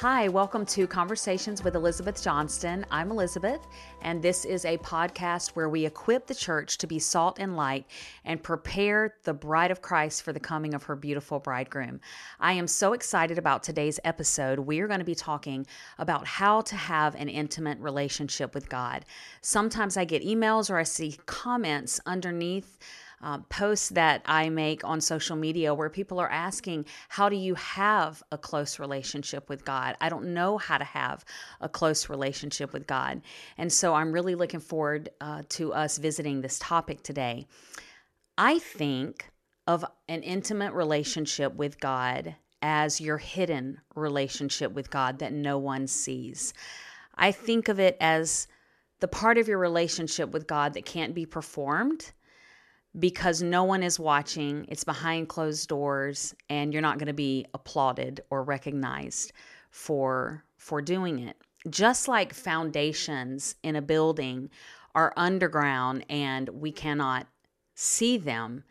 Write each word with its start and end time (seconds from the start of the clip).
Hi, 0.00 0.28
welcome 0.28 0.66
to 0.66 0.86
Conversations 0.86 1.64
with 1.64 1.74
Elizabeth 1.74 2.22
Johnston. 2.22 2.84
I'm 2.90 3.10
Elizabeth, 3.10 3.66
and 4.02 4.20
this 4.20 4.44
is 4.44 4.66
a 4.66 4.76
podcast 4.76 5.52
where 5.52 5.70
we 5.70 5.86
equip 5.86 6.26
the 6.26 6.34
church 6.34 6.76
to 6.76 6.86
be 6.86 6.98
salt 6.98 7.38
and 7.38 7.56
light 7.56 7.86
and 8.26 8.42
prepare 8.42 9.14
the 9.24 9.32
bride 9.32 9.70
of 9.70 9.80
Christ 9.80 10.22
for 10.22 10.34
the 10.34 10.38
coming 10.38 10.74
of 10.74 10.82
her 10.82 10.96
beautiful 10.96 11.38
bridegroom. 11.38 12.02
I 12.38 12.52
am 12.52 12.66
so 12.66 12.92
excited 12.92 13.38
about 13.38 13.62
today's 13.62 13.98
episode. 14.04 14.58
We 14.58 14.80
are 14.80 14.86
going 14.86 14.98
to 14.98 15.06
be 15.06 15.14
talking 15.14 15.66
about 15.96 16.26
how 16.26 16.60
to 16.60 16.76
have 16.76 17.14
an 17.14 17.30
intimate 17.30 17.78
relationship 17.78 18.54
with 18.54 18.68
God. 18.68 19.06
Sometimes 19.40 19.96
I 19.96 20.04
get 20.04 20.22
emails 20.22 20.68
or 20.68 20.76
I 20.76 20.82
see 20.82 21.16
comments 21.24 22.02
underneath 22.04 22.76
uh, 23.22 23.38
posts 23.48 23.88
that 23.90 24.22
I 24.26 24.48
make 24.48 24.84
on 24.84 25.00
social 25.00 25.36
media 25.36 25.74
where 25.74 25.88
people 25.88 26.18
are 26.20 26.30
asking, 26.30 26.86
How 27.08 27.28
do 27.28 27.36
you 27.36 27.54
have 27.54 28.22
a 28.30 28.38
close 28.38 28.78
relationship 28.78 29.48
with 29.48 29.64
God? 29.64 29.96
I 30.00 30.08
don't 30.08 30.34
know 30.34 30.58
how 30.58 30.78
to 30.78 30.84
have 30.84 31.24
a 31.60 31.68
close 31.68 32.08
relationship 32.08 32.72
with 32.72 32.86
God. 32.86 33.22
And 33.58 33.72
so 33.72 33.94
I'm 33.94 34.12
really 34.12 34.34
looking 34.34 34.60
forward 34.60 35.08
uh, 35.20 35.42
to 35.50 35.72
us 35.72 35.98
visiting 35.98 36.40
this 36.40 36.58
topic 36.58 37.02
today. 37.02 37.46
I 38.38 38.58
think 38.58 39.30
of 39.66 39.84
an 40.08 40.22
intimate 40.22 40.72
relationship 40.72 41.54
with 41.54 41.80
God 41.80 42.36
as 42.62 43.00
your 43.00 43.18
hidden 43.18 43.80
relationship 43.94 44.72
with 44.72 44.90
God 44.90 45.18
that 45.18 45.32
no 45.32 45.58
one 45.58 45.86
sees. 45.86 46.52
I 47.14 47.32
think 47.32 47.68
of 47.68 47.80
it 47.80 47.96
as 48.00 48.46
the 49.00 49.08
part 49.08 49.38
of 49.38 49.48
your 49.48 49.58
relationship 49.58 50.30
with 50.30 50.46
God 50.46 50.74
that 50.74 50.84
can't 50.84 51.14
be 51.14 51.26
performed 51.26 52.12
because 52.98 53.42
no 53.42 53.64
one 53.64 53.82
is 53.82 53.98
watching. 53.98 54.66
It's 54.68 54.84
behind 54.84 55.28
closed 55.28 55.68
doors 55.68 56.34
and 56.48 56.72
you're 56.72 56.82
not 56.82 56.98
going 56.98 57.08
to 57.08 57.12
be 57.12 57.46
applauded 57.54 58.22
or 58.30 58.42
recognized 58.42 59.32
for 59.70 60.44
for 60.56 60.80
doing 60.80 61.18
it. 61.18 61.36
Just 61.68 62.08
like 62.08 62.32
foundations 62.32 63.56
in 63.62 63.76
a 63.76 63.82
building 63.82 64.50
are 64.94 65.12
underground 65.16 66.06
and 66.08 66.48
we 66.48 66.72
cannot 66.72 67.26
see 67.74 68.16
them, 68.16 68.64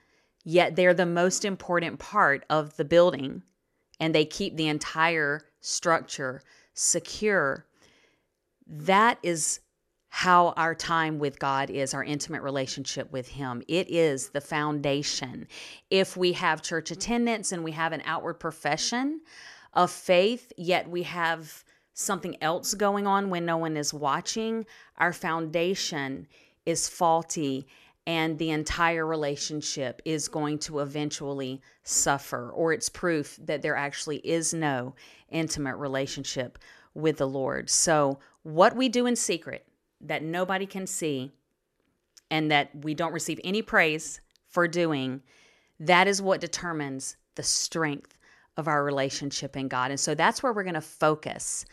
yet 0.43 0.75
they're 0.75 0.93
the 0.93 1.05
most 1.05 1.45
important 1.45 1.99
part 1.99 2.43
of 2.49 2.75
the 2.77 2.85
building 2.85 3.43
and 3.99 4.13
they 4.13 4.25
keep 4.25 4.57
the 4.57 4.67
entire 4.67 5.41
structure 5.61 6.41
secure. 6.73 7.65
That 8.65 9.19
is 9.21 9.59
how 10.15 10.53
our 10.55 10.73
time 10.73 11.19
with 11.19 11.37
God 11.39 11.69
is, 11.69 11.93
our 11.93 12.01
intimate 12.01 12.41
relationship 12.41 13.11
with 13.11 13.27
Him. 13.27 13.61
It 13.67 13.91
is 13.91 14.29
the 14.29 14.39
foundation. 14.39 15.45
If 15.89 16.15
we 16.15 16.31
have 16.31 16.61
church 16.61 16.89
attendance 16.89 17.51
and 17.51 17.65
we 17.65 17.73
have 17.73 17.91
an 17.91 18.01
outward 18.05 18.35
profession 18.35 19.19
of 19.73 19.91
faith, 19.91 20.53
yet 20.55 20.89
we 20.89 21.03
have 21.03 21.65
something 21.93 22.41
else 22.41 22.73
going 22.73 23.05
on 23.05 23.29
when 23.29 23.43
no 23.43 23.57
one 23.57 23.75
is 23.75 23.93
watching, 23.93 24.65
our 24.99 25.11
foundation 25.11 26.27
is 26.65 26.87
faulty 26.87 27.67
and 28.07 28.39
the 28.39 28.51
entire 28.51 29.05
relationship 29.05 30.01
is 30.05 30.29
going 30.29 30.59
to 30.59 30.79
eventually 30.79 31.61
suffer, 31.83 32.51
or 32.51 32.71
it's 32.71 32.87
proof 32.87 33.37
that 33.43 33.61
there 33.61 33.75
actually 33.75 34.19
is 34.19 34.53
no 34.53 34.95
intimate 35.29 35.75
relationship 35.75 36.57
with 36.93 37.17
the 37.17 37.27
Lord. 37.27 37.69
So, 37.69 38.19
what 38.43 38.77
we 38.77 38.87
do 38.87 39.07
in 39.07 39.17
secret, 39.17 39.67
that 40.07 40.23
nobody 40.23 40.65
can 40.65 40.87
see 40.87 41.31
and 42.31 42.51
that 42.51 42.69
we 42.83 42.93
don't 42.93 43.13
receive 43.13 43.39
any 43.43 43.61
praise 43.61 44.21
for 44.47 44.67
doing, 44.67 45.21
that 45.79 46.07
is 46.07 46.21
what 46.21 46.41
determines 46.41 47.17
the 47.35 47.43
strength 47.43 48.17
of 48.57 48.67
our 48.67 48.83
relationship 48.83 49.57
in 49.57 49.67
God. 49.67 49.91
And 49.91 49.99
so 49.99 50.15
that's 50.15 50.41
where 50.41 50.53
we're 50.53 50.63
going 50.63 50.75
to 50.75 50.81
focus 50.81 51.65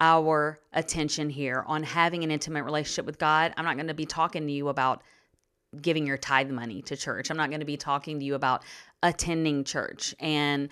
our 0.00 0.60
attention 0.72 1.30
here 1.30 1.64
on 1.66 1.82
having 1.82 2.22
an 2.22 2.30
intimate 2.30 2.64
relationship 2.64 3.06
with 3.06 3.18
God. 3.18 3.52
I'm 3.56 3.64
not 3.64 3.76
going 3.76 3.88
to 3.88 3.94
be 3.94 4.06
talking 4.06 4.46
to 4.46 4.52
you 4.52 4.68
about 4.68 5.02
giving 5.80 6.06
your 6.06 6.16
tithe 6.16 6.50
money 6.50 6.82
to 6.82 6.96
church. 6.96 7.30
I'm 7.30 7.36
not 7.36 7.50
going 7.50 7.60
to 7.60 7.66
be 7.66 7.76
talking 7.76 8.18
to 8.20 8.24
you 8.24 8.34
about 8.34 8.62
attending 9.02 9.64
church 9.64 10.14
and 10.20 10.68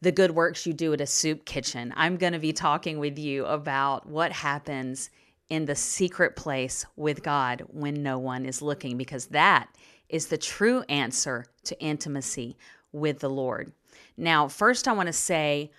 the 0.00 0.12
good 0.12 0.30
works 0.30 0.66
you 0.66 0.72
do 0.72 0.92
at 0.92 1.00
a 1.00 1.06
soup 1.06 1.44
kitchen. 1.44 1.92
I'm 1.96 2.16
going 2.16 2.32
to 2.32 2.38
be 2.38 2.52
talking 2.52 2.98
with 2.98 3.18
you 3.18 3.44
about 3.46 4.06
what 4.06 4.32
happens 4.32 5.10
in 5.50 5.64
the 5.64 5.74
secret 5.74 6.36
place 6.36 6.84
with 6.96 7.22
God 7.22 7.62
when 7.68 8.02
no 8.02 8.18
one 8.18 8.44
is 8.44 8.62
looking, 8.62 8.96
because 8.96 9.26
that 9.26 9.68
is 10.08 10.26
the 10.26 10.38
true 10.38 10.82
answer 10.88 11.46
to 11.64 11.80
intimacy 11.80 12.56
with 12.92 13.18
the 13.20 13.30
Lord. 13.30 13.72
Now, 14.16 14.48
first, 14.48 14.88
I 14.88 14.92
want 14.92 15.06
to 15.06 15.12
say 15.12 15.70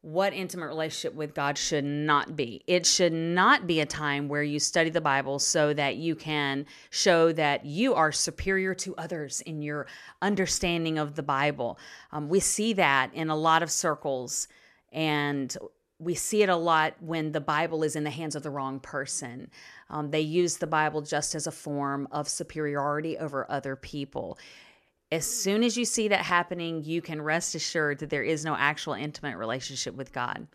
what 0.00 0.32
intimate 0.32 0.68
relationship 0.68 1.14
with 1.14 1.34
God 1.34 1.58
should 1.58 1.84
not 1.84 2.36
be. 2.36 2.62
It 2.66 2.86
should 2.86 3.12
not 3.12 3.66
be 3.66 3.80
a 3.80 3.86
time 3.86 4.28
where 4.28 4.44
you 4.44 4.60
study 4.60 4.90
the 4.90 5.00
Bible 5.00 5.38
so 5.40 5.74
that 5.74 5.96
you 5.96 6.14
can 6.14 6.66
show 6.90 7.32
that 7.32 7.66
you 7.66 7.94
are 7.94 8.12
superior 8.12 8.74
to 8.76 8.94
others 8.96 9.40
in 9.40 9.60
your 9.60 9.86
understanding 10.22 10.98
of 10.98 11.16
the 11.16 11.22
Bible. 11.22 11.78
Um, 12.12 12.28
we 12.28 12.40
see 12.40 12.72
that 12.74 13.12
in 13.12 13.28
a 13.28 13.36
lot 13.36 13.62
of 13.62 13.70
circles, 13.70 14.48
and 14.92 15.54
we 15.98 16.14
see 16.14 16.42
it 16.42 16.48
a 16.48 16.56
lot 16.56 16.94
when 17.00 17.32
the 17.32 17.40
Bible 17.40 17.82
is 17.82 17.96
in 17.96 18.04
the 18.04 18.10
hands 18.10 18.36
of 18.36 18.42
the 18.42 18.50
wrong 18.50 18.78
person. 18.78 19.50
Um, 19.90 20.10
they 20.10 20.20
use 20.20 20.56
the 20.56 20.66
Bible 20.66 21.02
just 21.02 21.34
as 21.34 21.46
a 21.46 21.52
form 21.52 22.06
of 22.12 22.28
superiority 22.28 23.18
over 23.18 23.50
other 23.50 23.74
people. 23.74 24.38
As 25.10 25.26
soon 25.26 25.64
as 25.64 25.76
you 25.76 25.84
see 25.84 26.08
that 26.08 26.20
happening, 26.20 26.84
you 26.84 27.02
can 27.02 27.20
rest 27.20 27.54
assured 27.54 27.98
that 27.98 28.10
there 28.10 28.22
is 28.22 28.44
no 28.44 28.54
actual 28.54 28.92
intimate 28.92 29.36
relationship 29.36 29.94
with 29.94 30.12
God. 30.12 30.46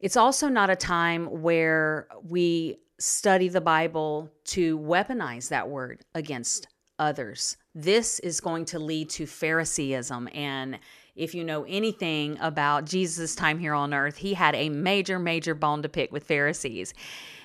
It's 0.00 0.16
also 0.16 0.48
not 0.48 0.68
a 0.68 0.76
time 0.76 1.26
where 1.42 2.08
we 2.28 2.78
study 2.98 3.48
the 3.48 3.60
Bible 3.60 4.30
to 4.44 4.78
weaponize 4.78 5.48
that 5.48 5.68
word 5.68 6.04
against 6.14 6.66
others. 6.98 7.56
This 7.74 8.18
is 8.20 8.40
going 8.40 8.66
to 8.66 8.78
lead 8.78 9.08
to 9.10 9.26
Phariseeism 9.26 10.28
and 10.34 10.78
if 11.14 11.34
you 11.34 11.44
know 11.44 11.64
anything 11.64 12.38
about 12.40 12.86
Jesus' 12.86 13.34
time 13.34 13.58
here 13.58 13.74
on 13.74 13.94
earth, 13.94 14.16
he 14.16 14.34
had 14.34 14.54
a 14.54 14.68
major, 14.68 15.18
major 15.18 15.54
bone 15.54 15.82
to 15.82 15.88
pick 15.88 16.12
with 16.12 16.24
Pharisees. 16.24 16.92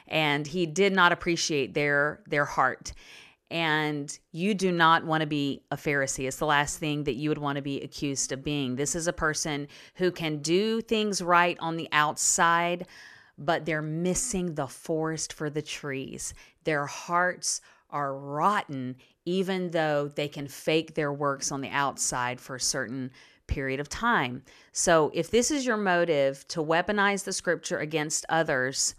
And 0.07 0.47
he 0.47 0.65
did 0.65 0.93
not 0.93 1.11
appreciate 1.11 1.73
their 1.73 2.21
their 2.27 2.45
heart. 2.45 2.93
And 3.51 4.17
you 4.31 4.53
do 4.53 4.71
not 4.71 5.05
want 5.05 5.21
to 5.21 5.27
be 5.27 5.63
a 5.71 5.75
Pharisee. 5.75 6.27
It's 6.27 6.37
the 6.37 6.45
last 6.45 6.77
thing 6.77 7.03
that 7.05 7.15
you 7.15 7.29
would 7.29 7.39
want 7.39 7.55
to 7.55 7.63
be 7.63 7.81
accused 7.81 8.31
of 8.31 8.43
being. 8.43 8.75
This 8.75 8.95
is 8.95 9.07
a 9.07 9.13
person 9.13 9.67
who 9.95 10.11
can 10.11 10.37
do 10.39 10.81
things 10.81 11.21
right 11.21 11.57
on 11.59 11.75
the 11.75 11.89
outside, 11.91 12.87
but 13.39 13.65
they're 13.65 13.81
missing 13.81 14.53
the 14.53 14.67
forest 14.67 15.33
for 15.33 15.49
the 15.49 15.63
trees. 15.63 16.35
Their 16.63 16.85
hearts 16.85 17.61
are 17.89 18.15
rotten, 18.15 18.95
even 19.25 19.71
though 19.71 20.07
they 20.07 20.27
can 20.27 20.47
fake 20.47 20.93
their 20.93 21.11
works 21.11 21.51
on 21.51 21.61
the 21.61 21.69
outside 21.69 22.39
for 22.39 22.59
certain 22.59 23.09
period 23.49 23.79
of 23.79 23.89
time. 23.89 24.43
So, 24.71 25.11
if 25.13 25.29
this 25.29 25.51
is 25.51 25.65
your 25.65 25.77
motive 25.77 26.47
to 26.49 26.63
weaponize 26.63 27.23
the 27.25 27.33
scripture 27.33 27.79
against 27.79 28.25
others, 28.29 28.95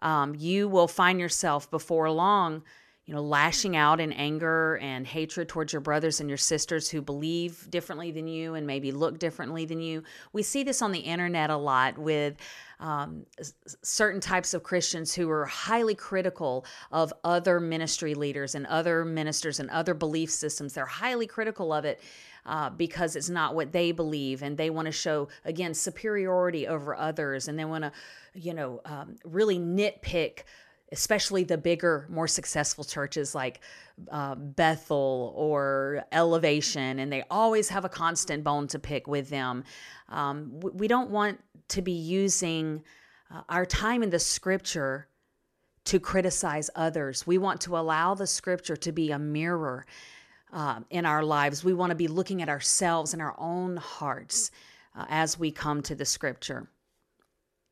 um, 0.00 0.34
you 0.36 0.68
will 0.68 0.88
find 0.88 1.20
yourself 1.20 1.70
before 1.70 2.10
long, 2.10 2.62
you 3.04 3.14
know, 3.14 3.22
lashing 3.22 3.76
out 3.76 4.00
in 4.00 4.12
anger 4.12 4.78
and 4.78 5.06
hatred 5.06 5.48
towards 5.48 5.72
your 5.72 5.80
brothers 5.80 6.20
and 6.20 6.28
your 6.28 6.38
sisters 6.38 6.88
who 6.88 7.00
believe 7.00 7.68
differently 7.70 8.10
than 8.10 8.28
you 8.28 8.54
and 8.54 8.66
maybe 8.66 8.92
look 8.92 9.18
differently 9.18 9.64
than 9.64 9.80
you. 9.80 10.02
We 10.32 10.42
see 10.42 10.62
this 10.62 10.82
on 10.82 10.92
the 10.92 11.00
internet 11.00 11.50
a 11.50 11.56
lot 11.56 11.98
with 11.98 12.36
um, 12.78 13.26
certain 13.82 14.20
types 14.20 14.54
of 14.54 14.62
Christians 14.62 15.14
who 15.14 15.30
are 15.30 15.46
highly 15.46 15.94
critical 15.94 16.64
of 16.90 17.12
other 17.22 17.60
ministry 17.60 18.14
leaders 18.14 18.54
and 18.54 18.66
other 18.66 19.04
ministers 19.04 19.60
and 19.60 19.70
other 19.70 19.94
belief 19.94 20.30
systems. 20.30 20.74
They're 20.74 20.86
highly 20.86 21.26
critical 21.26 21.72
of 21.72 21.84
it 21.84 22.00
uh, 22.44 22.70
because 22.70 23.16
it's 23.16 23.28
not 23.28 23.54
what 23.54 23.72
they 23.72 23.92
believe 23.92 24.42
and 24.42 24.56
they 24.56 24.70
want 24.70 24.86
to 24.86 24.92
show 24.92 25.28
again 25.44 25.74
superiority 25.74 26.66
over 26.66 26.94
others 26.94 27.48
and 27.48 27.58
they 27.58 27.64
want 27.64 27.84
to 27.84 27.92
you 28.34 28.54
know 28.54 28.80
um, 28.84 29.16
really 29.24 29.58
nitpick 29.58 30.40
especially 30.90 31.44
the 31.44 31.56
bigger 31.56 32.06
more 32.10 32.26
successful 32.26 32.84
churches 32.84 33.34
like 33.34 33.60
uh, 34.10 34.34
bethel 34.34 35.32
or 35.36 36.04
elevation 36.12 36.98
and 36.98 37.12
they 37.12 37.22
always 37.30 37.68
have 37.68 37.84
a 37.84 37.88
constant 37.88 38.42
bone 38.42 38.66
to 38.66 38.78
pick 38.78 39.06
with 39.06 39.28
them 39.30 39.62
um, 40.08 40.60
we 40.60 40.88
don't 40.88 41.10
want 41.10 41.40
to 41.68 41.80
be 41.80 41.92
using 41.92 42.82
uh, 43.32 43.40
our 43.48 43.64
time 43.64 44.02
in 44.02 44.10
the 44.10 44.18
scripture 44.18 45.08
to 45.84 45.98
criticize 45.98 46.70
others. 46.74 47.26
We 47.26 47.38
want 47.38 47.60
to 47.62 47.76
allow 47.76 48.14
the 48.14 48.26
scripture 48.26 48.76
to 48.76 48.92
be 48.92 49.10
a 49.10 49.18
mirror 49.18 49.84
uh, 50.52 50.80
in 50.90 51.06
our 51.06 51.22
lives. 51.22 51.64
We 51.64 51.74
want 51.74 51.90
to 51.90 51.96
be 51.96 52.08
looking 52.08 52.42
at 52.42 52.48
ourselves 52.48 53.12
and 53.12 53.22
our 53.22 53.34
own 53.38 53.76
hearts 53.76 54.50
uh, 54.94 55.06
as 55.08 55.38
we 55.38 55.50
come 55.50 55.82
to 55.82 55.94
the 55.94 56.04
scripture. 56.04 56.68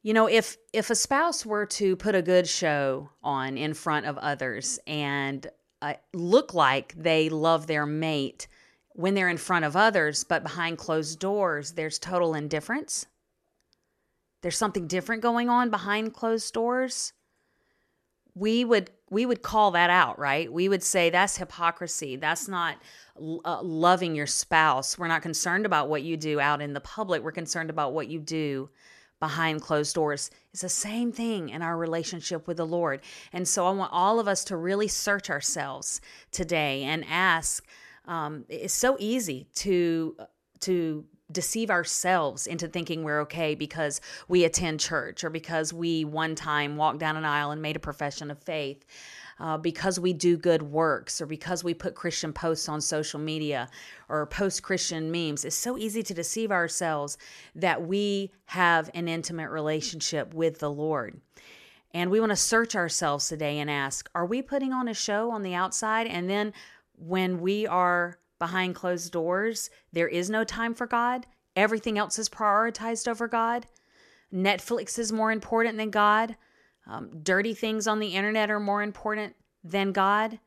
You 0.02 0.14
know, 0.14 0.26
if 0.28 0.56
if 0.72 0.88
a 0.88 0.94
spouse 0.94 1.44
were 1.44 1.66
to 1.66 1.94
put 1.96 2.14
a 2.14 2.22
good 2.22 2.48
show 2.48 3.10
on 3.22 3.58
in 3.58 3.74
front 3.74 4.06
of 4.06 4.16
others 4.16 4.78
and 4.86 5.46
uh, 5.82 5.94
look 6.14 6.54
like 6.54 6.94
they 6.96 7.28
love 7.28 7.66
their 7.66 7.84
mate 7.86 8.48
when 8.94 9.14
they're 9.14 9.28
in 9.28 9.36
front 9.36 9.64
of 9.64 9.76
others, 9.76 10.24
but 10.24 10.42
behind 10.42 10.78
closed 10.78 11.18
doors, 11.18 11.72
there's 11.72 11.98
total 11.98 12.34
indifference. 12.34 13.06
there's 14.42 14.56
something 14.56 14.86
different 14.86 15.22
going 15.22 15.48
on 15.48 15.70
behind 15.70 16.14
closed 16.14 16.52
doors, 16.54 17.12
we 18.34 18.64
would 18.64 18.90
we 19.10 19.26
would 19.26 19.42
call 19.42 19.72
that 19.72 19.90
out, 19.90 20.18
right? 20.18 20.50
We 20.50 20.68
would 20.68 20.82
say 20.82 21.10
that's 21.10 21.36
hypocrisy. 21.36 22.16
That's 22.16 22.46
not 22.46 22.76
uh, 23.44 23.60
loving 23.62 24.14
your 24.14 24.28
spouse. 24.28 24.96
We're 24.96 25.08
not 25.08 25.22
concerned 25.22 25.66
about 25.66 25.88
what 25.88 26.02
you 26.02 26.16
do 26.16 26.38
out 26.40 26.62
in 26.62 26.72
the 26.72 26.80
public. 26.80 27.22
We're 27.22 27.32
concerned 27.32 27.70
about 27.70 27.92
what 27.92 28.08
you 28.08 28.20
do 28.20 28.70
behind 29.18 29.60
closed 29.60 29.94
doors. 29.94 30.30
It's 30.52 30.62
the 30.62 30.68
same 30.68 31.12
thing 31.12 31.50
in 31.50 31.60
our 31.60 31.76
relationship 31.76 32.46
with 32.46 32.56
the 32.56 32.66
Lord. 32.66 33.00
And 33.32 33.46
so 33.46 33.66
I 33.66 33.70
want 33.72 33.92
all 33.92 34.18
of 34.18 34.28
us 34.28 34.44
to 34.44 34.56
really 34.56 34.88
search 34.88 35.28
ourselves 35.28 36.00
today 36.30 36.84
and 36.84 37.04
ask. 37.08 37.66
Um, 38.06 38.44
it's 38.48 38.74
so 38.74 38.96
easy 38.98 39.48
to 39.56 40.16
to 40.60 41.04
deceive 41.30 41.70
ourselves 41.70 42.46
into 42.46 42.68
thinking 42.68 43.04
we're 43.04 43.20
okay 43.20 43.54
because 43.54 44.00
we 44.28 44.44
attend 44.44 44.80
church 44.80 45.24
or 45.24 45.30
because 45.30 45.72
we 45.72 46.04
one 46.04 46.34
time 46.34 46.76
walked 46.76 46.98
down 46.98 47.16
an 47.16 47.24
aisle 47.24 47.50
and 47.50 47.62
made 47.62 47.76
a 47.76 47.80
profession 47.80 48.30
of 48.30 48.38
faith. 48.42 48.84
Uh, 49.38 49.56
because 49.56 49.98
we 49.98 50.12
do 50.12 50.36
good 50.36 50.60
works 50.60 51.18
or 51.18 51.24
because 51.24 51.64
we 51.64 51.72
put 51.72 51.94
Christian 51.94 52.30
posts 52.30 52.68
on 52.68 52.78
social 52.78 53.18
media 53.18 53.70
or 54.10 54.26
post 54.26 54.62
Christian 54.62 55.10
memes. 55.10 55.46
It's 55.46 55.56
so 55.56 55.78
easy 55.78 56.02
to 56.02 56.12
deceive 56.12 56.52
ourselves 56.52 57.16
that 57.54 57.86
we 57.86 58.32
have 58.44 58.90
an 58.92 59.08
intimate 59.08 59.48
relationship 59.48 60.34
with 60.34 60.58
the 60.58 60.70
Lord. 60.70 61.22
And 61.94 62.10
we 62.10 62.20
want 62.20 62.30
to 62.30 62.36
search 62.36 62.76
ourselves 62.76 63.28
today 63.28 63.58
and 63.58 63.70
ask 63.70 64.10
Are 64.14 64.26
we 64.26 64.42
putting 64.42 64.74
on 64.74 64.88
a 64.88 64.94
show 64.94 65.30
on 65.30 65.42
the 65.42 65.54
outside? 65.54 66.06
And 66.06 66.28
then 66.28 66.52
when 66.98 67.40
we 67.40 67.66
are 67.66 68.18
behind 68.40 68.74
closed 68.74 69.12
doors. 69.12 69.70
There 69.92 70.08
is 70.08 70.28
no 70.28 70.42
time 70.42 70.74
for 70.74 70.88
God. 70.88 71.26
Everything 71.54 71.96
else 71.96 72.18
is 72.18 72.28
prioritized 72.28 73.06
over 73.06 73.28
God. 73.28 73.66
Netflix 74.34 74.98
is 74.98 75.12
more 75.12 75.30
important 75.30 75.76
than 75.76 75.90
God. 75.90 76.36
Um, 76.86 77.10
dirty 77.22 77.54
things 77.54 77.86
on 77.86 78.00
the 78.00 78.16
internet 78.16 78.50
are 78.50 78.58
more 78.58 78.82
important 78.82 79.36
than 79.62 79.92
God. 79.92 80.40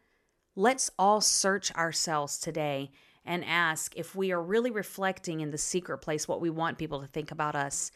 Let's 0.55 0.91
all 0.99 1.21
search 1.21 1.73
ourselves 1.73 2.37
today 2.37 2.91
and 3.25 3.45
ask 3.45 3.95
if 3.95 4.15
we 4.15 4.31
are 4.31 4.41
really 4.41 4.71
reflecting 4.71 5.39
in 5.39 5.51
the 5.51 5.57
secret 5.57 5.99
place 5.99 6.27
what 6.27 6.41
we 6.41 6.49
want 6.49 6.77
people 6.77 6.99
to 6.99 7.07
think 7.07 7.31
about 7.31 7.55
us 7.55 7.91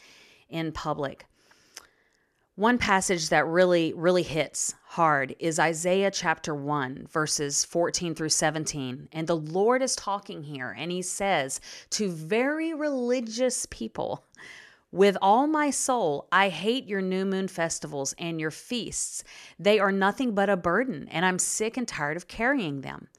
in 0.50 0.72
public. 0.72 1.26
One 2.58 2.80
passage 2.80 3.30
that 3.30 3.46
really, 3.46 3.94
really 3.96 4.24
hits 4.24 4.74
hard 4.84 5.36
is 5.38 5.60
Isaiah 5.60 6.10
chapter 6.10 6.56
1, 6.56 7.06
verses 7.08 7.64
14 7.64 8.16
through 8.16 8.30
17. 8.30 9.10
And 9.12 9.28
the 9.28 9.38
Lord 9.38 9.84
is 9.84 9.96
talking 9.96 10.42
here, 10.42 10.76
and 10.76 10.92
he 10.92 11.04
says 11.04 11.62
to 11.92 12.10
very 12.10 12.74
religious 12.74 13.68
people, 13.70 14.26
with 14.92 15.20
all 15.22 15.46
my 15.46 15.70
soul, 15.70 16.28
I 16.32 16.50
hate 16.50 16.88
your 16.88 17.00
new 17.00 17.26
moon 17.26 17.48
festivals 17.48 18.16
and 18.18 18.42
your 18.42 18.50
feasts. 18.50 19.24
They 19.60 19.78
are 19.78 19.92
nothing 19.92 20.34
but 20.34 20.50
a 20.50 20.58
burden, 20.58 21.08
and 21.12 21.28
I'm 21.28 21.38
sick 21.38 21.78
and 21.78 21.88
tired 21.88 22.18
of 22.18 22.28
carrying 22.28 22.82
them. 22.82 23.10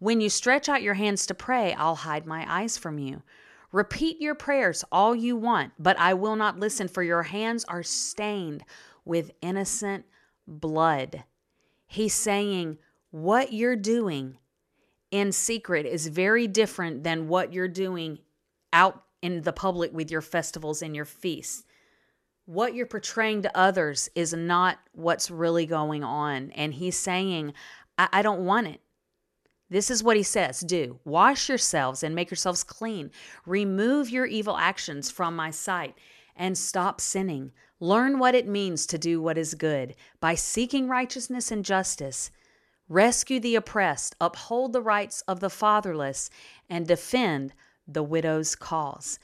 When 0.00 0.20
you 0.20 0.28
stretch 0.28 0.68
out 0.68 0.82
your 0.82 0.94
hands 0.94 1.24
to 1.26 1.34
pray, 1.34 1.72
I'll 1.74 1.94
hide 1.94 2.26
my 2.26 2.44
eyes 2.52 2.76
from 2.76 2.98
you. 2.98 3.22
Repeat 3.70 4.18
your 4.18 4.34
prayers 4.34 4.82
all 4.90 5.14
you 5.14 5.36
want, 5.36 5.72
but 5.78 5.98
I 5.98 6.14
will 6.14 6.36
not 6.36 6.58
listen, 6.58 6.88
for 6.88 7.02
your 7.02 7.24
hands 7.24 7.66
are 7.66 7.82
stained 7.82 8.64
with 9.08 9.32
innocent 9.42 10.04
blood. 10.46 11.24
He's 11.86 12.14
saying, 12.14 12.78
What 13.10 13.52
you're 13.52 13.76
doing 13.76 14.38
in 15.10 15.32
secret 15.32 15.86
is 15.86 16.08
very 16.08 16.46
different 16.46 17.02
than 17.02 17.28
what 17.28 17.52
you're 17.52 17.68
doing 17.68 18.18
out 18.72 19.04
in 19.22 19.42
the 19.42 19.52
public 19.52 19.92
with 19.92 20.10
your 20.10 20.20
festivals 20.20 20.82
and 20.82 20.94
your 20.94 21.04
feasts. 21.04 21.64
What 22.44 22.74
you're 22.74 22.86
portraying 22.86 23.42
to 23.42 23.58
others 23.58 24.08
is 24.14 24.32
not 24.32 24.78
what's 24.92 25.30
really 25.30 25.66
going 25.66 26.04
on. 26.04 26.50
And 26.52 26.74
he's 26.74 26.96
saying, 26.96 27.52
I, 27.98 28.08
I 28.12 28.22
don't 28.22 28.44
want 28.44 28.68
it. 28.68 28.80
This 29.70 29.90
is 29.90 30.02
what 30.02 30.16
he 30.16 30.22
says 30.22 30.60
do. 30.60 30.98
Wash 31.04 31.48
yourselves 31.48 32.02
and 32.02 32.14
make 32.14 32.30
yourselves 32.30 32.64
clean. 32.64 33.10
Remove 33.44 34.08
your 34.08 34.24
evil 34.24 34.56
actions 34.56 35.10
from 35.10 35.36
my 35.36 35.50
sight 35.50 35.94
and 36.36 36.56
stop 36.56 37.00
sinning. 37.00 37.52
Learn 37.80 38.18
what 38.18 38.34
it 38.34 38.48
means 38.48 38.86
to 38.86 38.98
do 38.98 39.22
what 39.22 39.38
is 39.38 39.54
good 39.54 39.94
by 40.20 40.34
seeking 40.34 40.88
righteousness 40.88 41.50
and 41.50 41.64
justice. 41.64 42.30
Rescue 42.88 43.38
the 43.38 43.54
oppressed, 43.54 44.16
uphold 44.20 44.72
the 44.72 44.80
rights 44.80 45.22
of 45.28 45.40
the 45.40 45.50
fatherless, 45.50 46.30
and 46.68 46.86
defend 46.86 47.52
the 47.86 48.02
widow's 48.02 48.56
cause. 48.56 49.18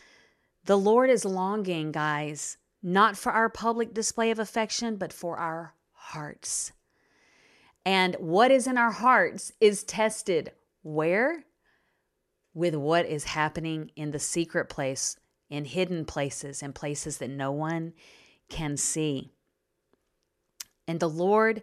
The 0.66 0.78
Lord 0.78 1.10
is 1.10 1.24
longing, 1.24 1.90
guys, 1.92 2.58
not 2.82 3.16
for 3.16 3.32
our 3.32 3.48
public 3.48 3.92
display 3.92 4.30
of 4.30 4.38
affection, 4.38 4.96
but 4.96 5.12
for 5.12 5.38
our 5.38 5.74
hearts. 5.92 6.72
And 7.84 8.14
what 8.18 8.50
is 8.50 8.66
in 8.66 8.78
our 8.78 8.92
hearts 8.92 9.52
is 9.60 9.84
tested 9.84 10.52
where? 10.82 11.44
With 12.54 12.76
what 12.76 13.06
is 13.06 13.24
happening 13.24 13.90
in 13.96 14.12
the 14.12 14.18
secret 14.18 14.68
place, 14.68 15.16
in 15.50 15.64
hidden 15.64 16.04
places, 16.04 16.62
in 16.62 16.72
places 16.72 17.18
that 17.18 17.30
no 17.30 17.50
one 17.50 17.94
can 18.49 18.76
see. 18.76 19.32
And 20.87 21.00
the 21.00 21.08
Lord 21.08 21.62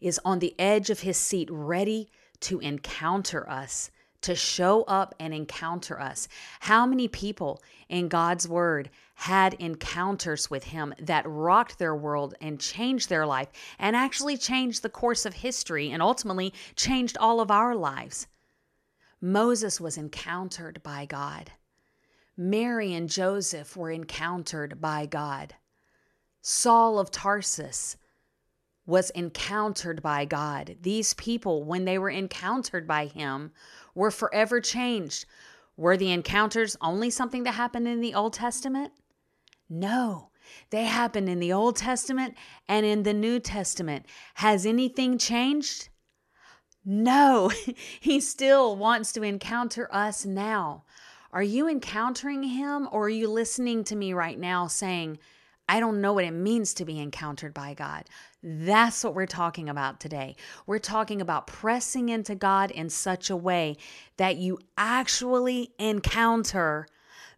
is 0.00 0.20
on 0.24 0.38
the 0.38 0.54
edge 0.58 0.90
of 0.90 1.00
his 1.00 1.16
seat, 1.16 1.48
ready 1.50 2.10
to 2.40 2.60
encounter 2.60 3.48
us, 3.48 3.90
to 4.22 4.34
show 4.34 4.82
up 4.84 5.14
and 5.20 5.34
encounter 5.34 6.00
us. 6.00 6.28
How 6.60 6.86
many 6.86 7.08
people 7.08 7.62
in 7.88 8.08
God's 8.08 8.48
word 8.48 8.90
had 9.16 9.54
encounters 9.54 10.50
with 10.50 10.64
him 10.64 10.94
that 10.98 11.28
rocked 11.28 11.78
their 11.78 11.94
world 11.94 12.34
and 12.40 12.58
changed 12.58 13.08
their 13.08 13.26
life 13.26 13.48
and 13.78 13.94
actually 13.94 14.36
changed 14.36 14.82
the 14.82 14.88
course 14.88 15.26
of 15.26 15.34
history 15.34 15.90
and 15.90 16.02
ultimately 16.02 16.52
changed 16.74 17.16
all 17.18 17.40
of 17.40 17.50
our 17.50 17.74
lives? 17.74 18.26
Moses 19.20 19.80
was 19.80 19.96
encountered 19.96 20.82
by 20.82 21.06
God. 21.06 21.52
Mary 22.36 22.92
and 22.92 23.08
Joseph 23.08 23.76
were 23.76 23.90
encountered 23.90 24.80
by 24.80 25.06
God. 25.06 25.54
Saul 26.46 26.98
of 26.98 27.10
Tarsus 27.10 27.96
was 28.84 29.08
encountered 29.10 30.02
by 30.02 30.26
God. 30.26 30.76
These 30.82 31.14
people, 31.14 31.64
when 31.64 31.86
they 31.86 31.96
were 31.96 32.10
encountered 32.10 32.86
by 32.86 33.06
him, 33.06 33.50
were 33.94 34.10
forever 34.10 34.60
changed. 34.60 35.24
Were 35.78 35.96
the 35.96 36.12
encounters 36.12 36.76
only 36.82 37.08
something 37.08 37.44
that 37.44 37.52
happened 37.52 37.88
in 37.88 38.02
the 38.02 38.12
Old 38.12 38.34
Testament? 38.34 38.92
No, 39.70 40.28
they 40.68 40.84
happened 40.84 41.30
in 41.30 41.40
the 41.40 41.54
Old 41.54 41.76
Testament 41.76 42.34
and 42.68 42.84
in 42.84 43.04
the 43.04 43.14
New 43.14 43.40
Testament. 43.40 44.04
Has 44.34 44.66
anything 44.66 45.16
changed? 45.16 45.88
No, 46.84 47.50
he 48.00 48.20
still 48.20 48.76
wants 48.76 49.12
to 49.12 49.22
encounter 49.22 49.88
us 49.90 50.26
now. 50.26 50.84
Are 51.32 51.42
you 51.42 51.70
encountering 51.70 52.42
him 52.42 52.86
or 52.92 53.06
are 53.06 53.08
you 53.08 53.28
listening 53.28 53.82
to 53.84 53.96
me 53.96 54.12
right 54.12 54.38
now 54.38 54.66
saying, 54.66 55.18
I 55.68 55.80
don't 55.80 56.00
know 56.00 56.12
what 56.12 56.24
it 56.24 56.32
means 56.32 56.74
to 56.74 56.84
be 56.84 56.98
encountered 56.98 57.54
by 57.54 57.74
God. 57.74 58.04
That's 58.42 59.02
what 59.02 59.14
we're 59.14 59.26
talking 59.26 59.68
about 59.68 59.98
today. 60.00 60.36
We're 60.66 60.78
talking 60.78 61.20
about 61.20 61.46
pressing 61.46 62.10
into 62.10 62.34
God 62.34 62.70
in 62.70 62.90
such 62.90 63.30
a 63.30 63.36
way 63.36 63.76
that 64.18 64.36
you 64.36 64.58
actually 64.76 65.72
encounter 65.78 66.86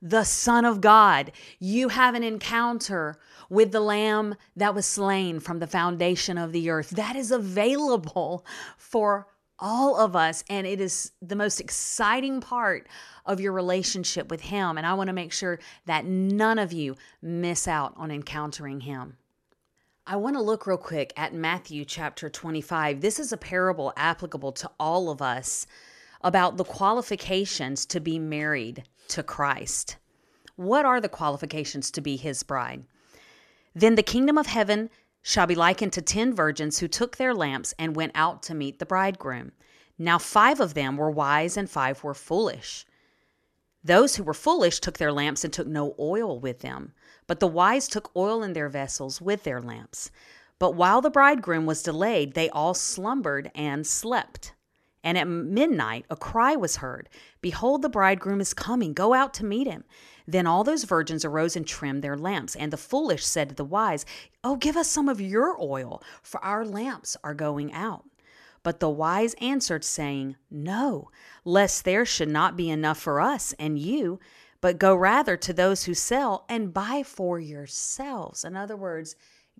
the 0.02 0.24
Son 0.24 0.64
of 0.64 0.80
God. 0.80 1.32
You 1.58 1.88
have 1.88 2.14
an 2.14 2.24
encounter 2.24 3.18
with 3.48 3.72
the 3.72 3.80
Lamb 3.80 4.34
that 4.56 4.74
was 4.74 4.86
slain 4.86 5.40
from 5.40 5.60
the 5.60 5.66
foundation 5.66 6.36
of 6.36 6.52
the 6.52 6.68
earth. 6.70 6.90
That 6.90 7.16
is 7.16 7.30
available 7.30 8.44
for 8.76 9.28
all 9.58 9.96
of 9.96 10.16
us. 10.16 10.44
And 10.48 10.66
it 10.66 10.80
is 10.80 11.12
the 11.22 11.36
most 11.36 11.60
exciting 11.60 12.40
part 12.40 12.88
of 13.24 13.40
your 13.40 13.52
relationship 13.52 14.30
with 14.30 14.40
Him. 14.40 14.78
And 14.78 14.86
I 14.86 14.94
want 14.94 15.08
to 15.08 15.14
make 15.14 15.32
sure 15.32 15.58
that 15.86 16.04
none 16.04 16.58
of 16.58 16.72
you 16.72 16.96
miss 17.22 17.66
out 17.66 17.94
on 17.96 18.10
encountering 18.10 18.80
Him. 18.80 19.16
I 20.06 20.16
want 20.16 20.36
to 20.36 20.42
look 20.42 20.66
real 20.66 20.76
quick 20.76 21.12
at 21.16 21.34
Matthew 21.34 21.84
chapter 21.84 22.28
25. 22.28 23.00
This 23.00 23.18
is 23.18 23.32
a 23.32 23.36
parable 23.36 23.92
applicable 23.96 24.52
to 24.52 24.70
all 24.78 25.10
of 25.10 25.20
us 25.20 25.66
about 26.22 26.56
the 26.56 26.64
qualifications 26.64 27.84
to 27.86 27.98
be 27.98 28.18
married 28.18 28.84
to 29.08 29.22
Christ. 29.22 29.96
What 30.54 30.86
are 30.86 31.00
the 31.00 31.08
qualifications 31.08 31.90
to 31.90 32.00
be 32.00 32.16
His 32.16 32.42
bride? 32.42 32.84
Then 33.74 33.96
the 33.96 34.02
kingdom 34.02 34.38
of 34.38 34.46
heaven 34.46 34.90
shall 35.28 35.48
be 35.48 35.56
likened 35.56 35.92
to 35.92 36.00
ten 36.00 36.32
virgins 36.32 36.78
who 36.78 36.86
took 36.86 37.16
their 37.16 37.34
lamps 37.34 37.74
and 37.80 37.96
went 37.96 38.12
out 38.14 38.44
to 38.44 38.54
meet 38.54 38.78
the 38.78 38.86
bridegroom. 38.86 39.50
Now 39.98 40.18
five 40.18 40.60
of 40.60 40.74
them 40.74 40.96
were 40.96 41.10
wise 41.10 41.56
and 41.56 41.68
five 41.68 42.04
were 42.04 42.14
foolish. 42.14 42.86
Those 43.82 44.14
who 44.14 44.22
were 44.22 44.32
foolish 44.32 44.78
took 44.78 44.98
their 44.98 45.10
lamps 45.10 45.42
and 45.42 45.52
took 45.52 45.66
no 45.66 45.96
oil 45.98 46.38
with 46.38 46.60
them, 46.60 46.92
but 47.26 47.40
the 47.40 47.48
wise 47.48 47.88
took 47.88 48.14
oil 48.14 48.44
in 48.44 48.52
their 48.52 48.68
vessels 48.68 49.20
with 49.20 49.42
their 49.42 49.60
lamps. 49.60 50.12
But 50.60 50.76
while 50.76 51.00
the 51.00 51.10
bridegroom 51.10 51.66
was 51.66 51.82
delayed, 51.82 52.34
they 52.34 52.48
all 52.50 52.72
slumbered 52.72 53.50
and 53.52 53.84
slept. 53.84 54.52
And 55.06 55.16
at 55.16 55.28
midnight 55.28 56.04
a 56.10 56.16
cry 56.16 56.56
was 56.56 56.78
heard 56.78 57.08
Behold, 57.40 57.82
the 57.82 57.88
bridegroom 57.88 58.40
is 58.40 58.52
coming, 58.52 58.92
go 58.92 59.14
out 59.14 59.32
to 59.34 59.44
meet 59.44 59.68
him. 59.68 59.84
Then 60.26 60.48
all 60.48 60.64
those 60.64 60.82
virgins 60.82 61.24
arose 61.24 61.54
and 61.54 61.64
trimmed 61.64 62.02
their 62.02 62.16
lamps. 62.16 62.56
And 62.56 62.72
the 62.72 62.76
foolish 62.76 63.24
said 63.24 63.50
to 63.50 63.54
the 63.54 63.64
wise, 63.64 64.04
Oh, 64.42 64.56
give 64.56 64.76
us 64.76 64.90
some 64.90 65.08
of 65.08 65.20
your 65.20 65.56
oil, 65.62 66.02
for 66.22 66.44
our 66.44 66.64
lamps 66.64 67.16
are 67.22 67.34
going 67.34 67.72
out. 67.72 68.04
But 68.64 68.80
the 68.80 68.90
wise 68.90 69.34
answered, 69.34 69.84
saying, 69.84 70.34
No, 70.50 71.12
lest 71.44 71.84
there 71.84 72.04
should 72.04 72.28
not 72.28 72.56
be 72.56 72.68
enough 72.68 72.98
for 72.98 73.20
us 73.20 73.54
and 73.60 73.78
you, 73.78 74.18
but 74.60 74.80
go 74.80 74.92
rather 74.92 75.36
to 75.36 75.52
those 75.52 75.84
who 75.84 75.94
sell 75.94 76.46
and 76.48 76.74
buy 76.74 77.04
for 77.04 77.38
yourselves. 77.38 78.44
In 78.44 78.56
other 78.56 78.76
words, 78.76 79.14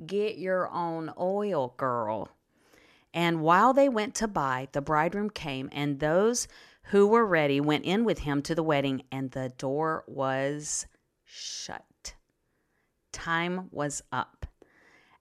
get 0.07 0.39
your 0.39 0.69
own 0.73 1.13
oil, 1.17 1.73
girl. 1.77 2.31
And 3.17 3.41
while 3.41 3.73
they 3.73 3.89
went 3.89 4.15
to 4.17 4.29
buy, 4.29 4.69
the 4.73 4.83
bridegroom 4.83 5.31
came, 5.31 5.71
and 5.73 5.99
those 5.99 6.47
who 6.91 7.07
were 7.07 7.25
ready 7.25 7.61
went 7.63 7.87
in 7.87 8.05
with 8.05 8.21
him 8.21 8.43
to 8.43 8.55
the 8.55 8.63
wedding, 8.63 9.05
and 9.11 9.31
the 9.31 9.49
door 9.57 10.05
was 10.07 10.87
shut. 11.25 12.15
Time 13.13 13.69
was 13.73 14.03
up. 14.13 14.45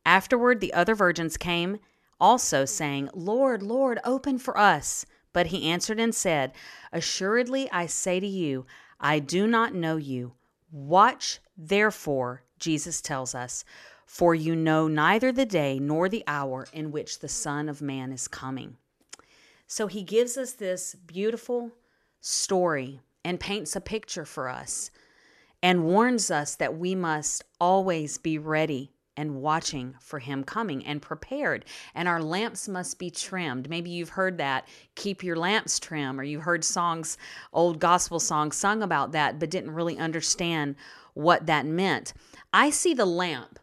Afterward, 0.05 0.59
the 0.59 0.73
other 0.73 0.93
virgins 0.93 1.37
came 1.37 1.79
also, 2.19 2.65
saying, 2.65 3.09
Lord, 3.13 3.63
Lord, 3.63 3.99
open 4.03 4.39
for 4.39 4.57
us. 4.57 5.05
But 5.31 5.47
he 5.47 5.69
answered 5.69 5.99
and 5.99 6.13
said, 6.13 6.53
Assuredly 6.91 7.69
I 7.71 7.85
say 7.85 8.19
to 8.19 8.27
you, 8.27 8.65
I 8.99 9.19
do 9.19 9.47
not 9.47 9.73
know 9.73 9.95
you. 9.95 10.33
Watch 10.69 11.39
therefore, 11.57 12.43
Jesus 12.59 13.01
tells 13.01 13.33
us, 13.33 13.63
for 14.05 14.35
you 14.35 14.55
know 14.55 14.87
neither 14.87 15.31
the 15.31 15.45
day 15.45 15.79
nor 15.79 16.07
the 16.07 16.23
hour 16.27 16.67
in 16.71 16.91
which 16.91 17.19
the 17.19 17.27
Son 17.27 17.67
of 17.67 17.81
Man 17.81 18.11
is 18.11 18.27
coming. 18.27 18.77
So 19.67 19.87
he 19.87 20.03
gives 20.03 20.37
us 20.37 20.53
this 20.53 20.95
beautiful 20.95 21.71
story 22.21 23.01
and 23.23 23.39
paints 23.39 23.75
a 23.75 23.81
picture 23.81 24.25
for 24.25 24.47
us 24.47 24.91
and 25.63 25.85
warns 25.85 26.29
us 26.29 26.55
that 26.55 26.77
we 26.77 26.93
must 26.93 27.43
always 27.59 28.17
be 28.19 28.37
ready 28.37 28.91
and 29.17 29.35
watching 29.41 29.95
for 29.99 30.19
him 30.19 30.43
coming 30.43 30.85
and 30.85 31.01
prepared. 31.01 31.65
And 31.93 32.07
our 32.07 32.21
lamps 32.21 32.67
must 32.67 32.99
be 32.99 33.09
trimmed. 33.09 33.69
Maybe 33.69 33.89
you've 33.89 34.09
heard 34.09 34.37
that, 34.37 34.67
keep 34.95 35.23
your 35.23 35.37
lamps 35.37 35.79
trim, 35.79 36.19
or 36.19 36.23
you've 36.23 36.43
heard 36.43 36.63
songs, 36.63 37.17
old 37.53 37.79
gospel 37.79 38.19
songs 38.19 38.55
sung 38.57 38.83
about 38.83 39.13
that, 39.13 39.39
but 39.39 39.49
didn't 39.49 39.71
really 39.71 39.97
understand 39.97 40.75
what 41.13 41.45
that 41.45 41.65
meant. 41.65 42.13
I 42.53 42.69
see 42.69 42.93
the 42.93 43.05
lamp 43.05 43.57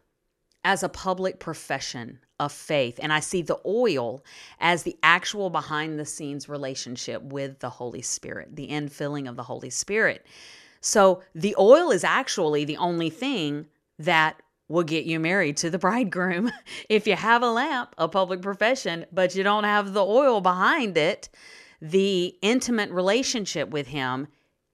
as 0.63 0.83
a 0.83 0.89
public 0.89 1.39
profession 1.39 2.19
of 2.39 2.51
faith. 2.51 2.99
And 3.01 3.11
I 3.11 3.19
see 3.19 3.41
the 3.41 3.59
oil 3.65 4.23
as 4.59 4.83
the 4.83 4.97
actual 5.03 5.49
behind 5.49 5.99
the 5.99 6.05
scenes 6.05 6.49
relationship 6.49 7.21
with 7.21 7.59
the 7.59 7.69
Holy 7.69 8.01
Spirit, 8.01 8.55
the 8.55 8.67
infilling 8.67 9.29
of 9.29 9.35
the 9.35 9.43
Holy 9.43 9.69
Spirit. 9.69 10.25
So 10.81 11.21
the 11.33 11.55
oil 11.57 11.91
is 11.91 12.03
actually 12.03 12.65
the 12.65 12.77
only 12.77 13.09
thing 13.09 13.67
that 13.99 14.41
will 14.67 14.83
get 14.83 15.05
you 15.05 15.19
married 15.19 15.57
to 15.57 15.69
the 15.69 15.79
bridegroom. 15.79 16.51
if 16.89 17.07
you 17.07 17.15
have 17.15 17.43
a 17.43 17.51
lamp, 17.51 17.93
a 17.97 18.07
public 18.07 18.41
profession, 18.41 19.05
but 19.11 19.35
you 19.35 19.43
don't 19.43 19.65
have 19.65 19.93
the 19.93 20.03
oil 20.03 20.41
behind 20.41 20.97
it, 20.97 21.29
the 21.81 22.35
intimate 22.41 22.89
relationship 22.91 23.69
with 23.69 23.87
him, 23.87 24.27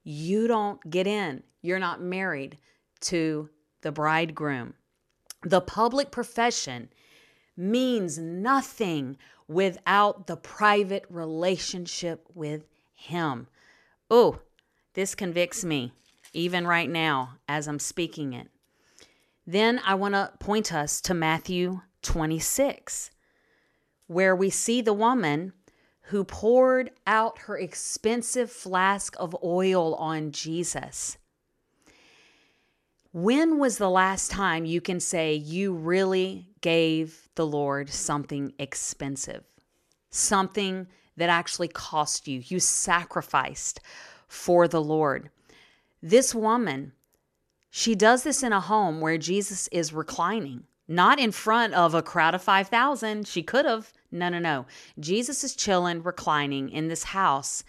you 0.04 0.46
don't 0.46 0.80
get 0.88 1.06
in. 1.06 1.42
You're 1.62 1.78
not 1.78 2.00
married 2.00 2.58
to 3.02 3.50
the 3.82 3.92
bridegroom. 3.92 4.74
The 5.42 5.60
public 5.60 6.10
profession 6.10 6.90
means 7.56 8.18
nothing 8.18 9.16
without 9.48 10.26
the 10.26 10.36
private 10.36 11.04
relationship 11.08 12.26
with 12.34 12.64
Him. 12.94 13.48
Oh, 14.10 14.40
this 14.94 15.14
convicts 15.14 15.64
me, 15.64 15.92
even 16.32 16.66
right 16.66 16.90
now 16.90 17.38
as 17.48 17.66
I'm 17.66 17.78
speaking 17.78 18.32
it. 18.32 18.48
Then 19.46 19.80
I 19.84 19.94
want 19.94 20.14
to 20.14 20.32
point 20.38 20.72
us 20.72 21.00
to 21.02 21.14
Matthew 21.14 21.80
26, 22.02 23.10
where 24.06 24.36
we 24.36 24.50
see 24.50 24.80
the 24.80 24.92
woman 24.92 25.52
who 26.04 26.24
poured 26.24 26.90
out 27.06 27.40
her 27.40 27.56
expensive 27.56 28.50
flask 28.50 29.14
of 29.18 29.36
oil 29.42 29.94
on 29.94 30.32
Jesus. 30.32 31.16
When 33.12 33.58
was 33.58 33.76
the 33.76 33.90
last 33.90 34.30
time 34.30 34.64
you 34.64 34.80
can 34.80 35.00
say 35.00 35.34
you 35.34 35.72
really 35.72 36.46
gave 36.60 37.28
the 37.34 37.46
Lord 37.46 37.90
something 37.90 38.52
expensive? 38.56 39.42
Something 40.10 40.86
that 41.16 41.28
actually 41.28 41.66
cost 41.66 42.28
you. 42.28 42.40
You 42.44 42.60
sacrificed 42.60 43.80
for 44.28 44.68
the 44.68 44.80
Lord. 44.80 45.28
This 46.00 46.36
woman, 46.36 46.92
she 47.68 47.96
does 47.96 48.22
this 48.22 48.44
in 48.44 48.52
a 48.52 48.60
home 48.60 49.00
where 49.00 49.18
Jesus 49.18 49.66
is 49.72 49.92
reclining, 49.92 50.62
not 50.86 51.18
in 51.18 51.32
front 51.32 51.74
of 51.74 51.94
a 51.94 52.02
crowd 52.02 52.36
of 52.36 52.42
5,000. 52.42 53.26
She 53.26 53.42
could 53.42 53.64
have. 53.64 53.92
No, 54.12 54.28
no, 54.28 54.38
no. 54.38 54.66
Jesus 55.00 55.42
is 55.42 55.56
chilling, 55.56 56.04
reclining 56.04 56.68
in 56.70 56.86
this 56.86 57.04
house 57.04 57.64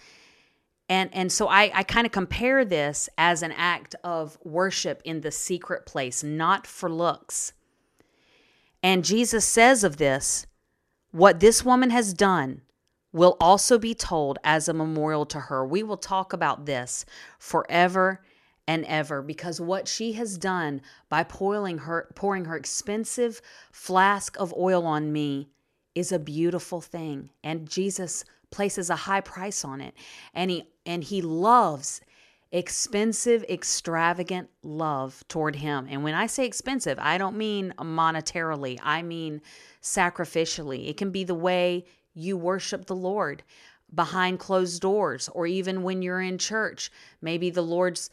and, 0.92 1.10
and 1.14 1.32
so 1.32 1.48
I, 1.48 1.72
I 1.74 1.84
kind 1.84 2.06
of 2.06 2.12
compare 2.12 2.66
this 2.66 3.08
as 3.18 3.44
an 3.44 3.54
act 3.54 3.96
of 4.04 4.38
worship 4.44 5.02
in 5.06 5.22
the 5.22 5.32
secret 5.32 5.86
place, 5.86 6.22
not 6.22 6.68
for 6.68 6.92
looks. 6.92 7.54
And 8.84 9.06
Jesus 9.06 9.46
says 9.46 9.86
of 9.86 9.96
this, 9.96 10.48
what 11.12 11.40
this 11.40 11.64
woman 11.64 11.92
has 11.92 12.14
done 12.14 12.64
will 13.14 13.38
also 13.40 13.80
be 13.80 13.94
told 13.94 14.38
as 14.44 14.68
a 14.68 14.74
memorial 14.74 15.26
to 15.28 15.40
her. 15.40 15.66
We 15.66 15.82
will 15.82 15.96
talk 15.96 16.34
about 16.34 16.66
this 16.66 17.06
forever 17.40 18.22
and 18.68 18.84
ever 18.84 19.22
because 19.22 19.62
what 19.62 19.88
she 19.88 20.12
has 20.14 20.38
done 20.38 20.82
by 21.08 21.24
pouring 21.24 21.78
her 21.78 22.10
pouring 22.16 22.44
her 22.46 22.58
expensive 22.58 23.42
flask 23.72 24.38
of 24.38 24.54
oil 24.58 24.86
on 24.86 25.14
me 25.14 25.52
is 25.96 26.12
a 26.12 26.20
beautiful 26.20 26.82
thing 26.82 27.30
and 27.44 27.70
Jesus 27.70 28.26
places 28.51 28.89
a 28.89 28.96
high 28.96 29.22
price 29.22 29.65
on 29.65 29.81
it. 29.81 29.96
And 30.34 30.51
he 30.51 30.63
and 30.86 31.03
he 31.03 31.22
loves 31.22 32.01
expensive 32.51 33.46
extravagant 33.50 34.50
love 34.62 35.24
toward 35.27 35.55
him. 35.55 35.88
And 35.89 36.03
when 36.03 36.13
i 36.13 36.27
say 36.27 36.46
expensive 36.46 37.00
i 37.00 37.17
don't 37.17 37.38
mean 37.38 37.74
monetarily. 37.79 38.77
I 38.84 39.01
mean 39.01 39.41
sacrificially. 39.81 40.89
It 40.89 40.98
can 40.98 41.12
be 41.12 41.24
the 41.24 41.36
way 41.36 41.86
you 42.13 42.38
worship 42.38 42.86
the 42.86 42.96
lord 42.96 43.43
behind 43.93 44.39
closed 44.39 44.81
doors 44.81 45.29
or 45.29 45.48
even 45.48 45.84
when 45.84 46.01
you're 46.01 46.22
in 46.22 46.38
church. 46.38 46.91
Maybe 47.22 47.50
the 47.50 47.63
lord's 47.63 48.10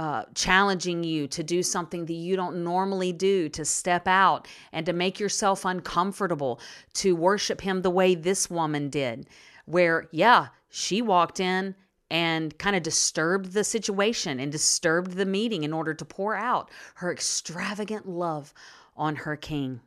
uh, 0.00 0.24
challenging 0.34 1.04
you 1.04 1.26
to 1.28 1.42
do 1.42 1.62
something 1.62 2.06
that 2.06 2.14
you 2.14 2.34
don't 2.34 2.64
normally 2.64 3.12
do, 3.12 3.50
to 3.50 3.66
step 3.66 4.08
out 4.08 4.48
and 4.72 4.86
to 4.86 4.94
make 4.94 5.20
yourself 5.20 5.66
uncomfortable, 5.66 6.58
to 6.94 7.14
worship 7.14 7.60
Him 7.60 7.82
the 7.82 7.90
way 7.90 8.14
this 8.14 8.48
woman 8.48 8.88
did 8.88 9.26
where, 9.70 10.08
yeah, 10.10 10.48
she 10.68 11.02
walked 11.02 11.40
in 11.40 11.74
and 12.10 12.58
kind 12.58 12.74
of 12.74 12.82
disturbed 12.82 13.52
the 13.52 13.64
situation 13.64 14.40
and 14.40 14.50
disturbed 14.50 15.12
the 15.12 15.26
meeting 15.26 15.62
in 15.62 15.72
order 15.72 15.94
to 15.94 16.04
pour 16.04 16.34
out 16.34 16.70
her 16.96 17.12
extravagant 17.12 18.08
love 18.08 18.52
on 18.96 19.16
her 19.16 19.36
king. 19.36 19.80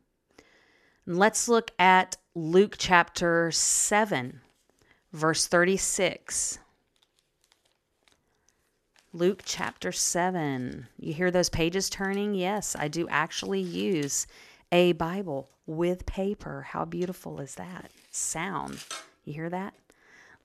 Let's 1.05 1.49
look 1.49 1.71
at 1.77 2.15
Luke 2.33 2.75
chapter 2.77 3.51
7, 3.51 4.39
verse 5.11 5.47
36. 5.47 6.59
Luke 9.11 9.41
chapter 9.45 9.91
7. 9.91 10.87
You 10.97 11.13
hear 11.13 11.29
those 11.29 11.49
pages 11.49 11.89
turning? 11.89 12.33
Yes, 12.33 12.75
I 12.79 12.87
do 12.87 13.07
actually 13.09 13.59
use 13.59 14.25
a 14.71 14.93
Bible 14.93 15.49
with 15.67 16.05
paper. 16.05 16.61
How 16.69 16.85
beautiful 16.85 17.39
is 17.39 17.55
that? 17.55 17.91
Sound. 18.09 18.83
You 19.23 19.33
hear 19.33 19.49
that? 19.49 19.73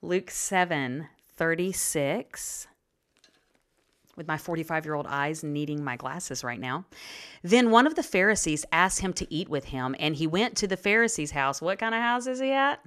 Luke 0.01 0.31
7 0.31 1.07
36 1.35 2.67
with 4.19 4.27
my 4.27 4.37
45 4.37 4.85
year 4.85 4.93
old 4.93 5.07
eyes 5.07 5.43
needing 5.43 5.83
my 5.83 5.95
glasses 5.95 6.43
right 6.43 6.59
now. 6.59 6.85
Then 7.41 7.71
one 7.71 7.87
of 7.87 7.95
the 7.95 8.03
Pharisees 8.03 8.65
asked 8.71 8.99
him 8.99 9.13
to 9.13 9.33
eat 9.33 9.47
with 9.47 9.65
him, 9.65 9.95
and 9.97 10.15
he 10.15 10.27
went 10.27 10.57
to 10.57 10.67
the 10.67 10.77
Pharisee's 10.77 11.31
house. 11.31 11.61
What 11.61 11.79
kind 11.79 11.95
of 11.95 12.01
house 12.01 12.27
is 12.27 12.39
he 12.39 12.51
at? 12.51 12.83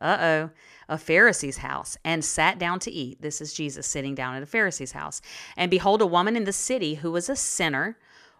Uh 0.00 0.16
oh, 0.20 0.50
a 0.88 0.98
Pharisee's 0.98 1.58
house, 1.58 1.96
and 2.04 2.24
sat 2.24 2.58
down 2.58 2.80
to 2.80 2.90
eat. 2.90 3.20
This 3.20 3.40
is 3.40 3.52
Jesus 3.52 3.86
sitting 3.86 4.14
down 4.14 4.34
at 4.34 4.42
a 4.42 4.46
Pharisee's 4.46 4.92
house. 4.92 5.20
And 5.56 5.70
behold, 5.70 6.00
a 6.00 6.06
woman 6.06 6.36
in 6.36 6.44
the 6.44 6.52
city 6.52 6.94
who 6.94 7.12
was 7.12 7.28
a 7.28 7.36
sinner 7.36 7.98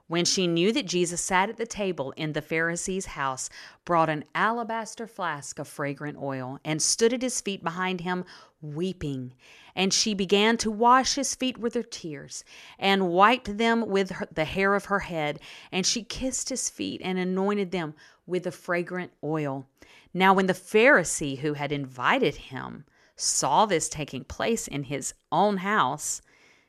when 0.08 0.24
she 0.24 0.46
knew 0.46 0.72
that 0.72 0.86
Jesus 0.86 1.20
sat 1.20 1.48
at 1.48 1.56
the 1.56 1.66
table 1.66 2.12
in 2.16 2.32
the 2.32 2.42
Pharisee's 2.42 3.06
house, 3.06 3.48
brought 3.84 4.08
an 4.08 4.24
alabaster 4.34 5.06
flask 5.06 5.58
of 5.58 5.68
fragrant 5.68 6.18
oil 6.18 6.58
and 6.64 6.82
stood 6.82 7.12
at 7.12 7.22
his 7.22 7.40
feet 7.40 7.62
behind 7.62 8.00
him, 8.02 8.24
weeping. 8.60 9.34
And 9.74 9.92
she 9.92 10.14
began 10.14 10.56
to 10.58 10.70
wash 10.70 11.14
his 11.14 11.34
feet 11.34 11.58
with 11.58 11.74
her 11.74 11.82
tears 11.82 12.44
and 12.78 13.08
wiped 13.08 13.56
them 13.58 13.88
with 13.88 14.10
her, 14.10 14.28
the 14.30 14.44
hair 14.44 14.74
of 14.74 14.86
her 14.86 15.00
head. 15.00 15.40
And 15.70 15.86
she 15.86 16.02
kissed 16.02 16.48
his 16.48 16.68
feet 16.68 17.00
and 17.02 17.18
anointed 17.18 17.70
them 17.70 17.94
with 18.26 18.44
the 18.44 18.52
fragrant 18.52 19.12
oil. 19.24 19.66
Now, 20.12 20.34
when 20.34 20.46
the 20.46 20.52
Pharisee 20.52 21.38
who 21.38 21.54
had 21.54 21.72
invited 21.72 22.34
him 22.34 22.84
saw 23.16 23.66
this 23.66 23.88
taking 23.88 24.24
place 24.24 24.66
in 24.66 24.84
his 24.84 25.14
own 25.30 25.58
house. 25.58 26.22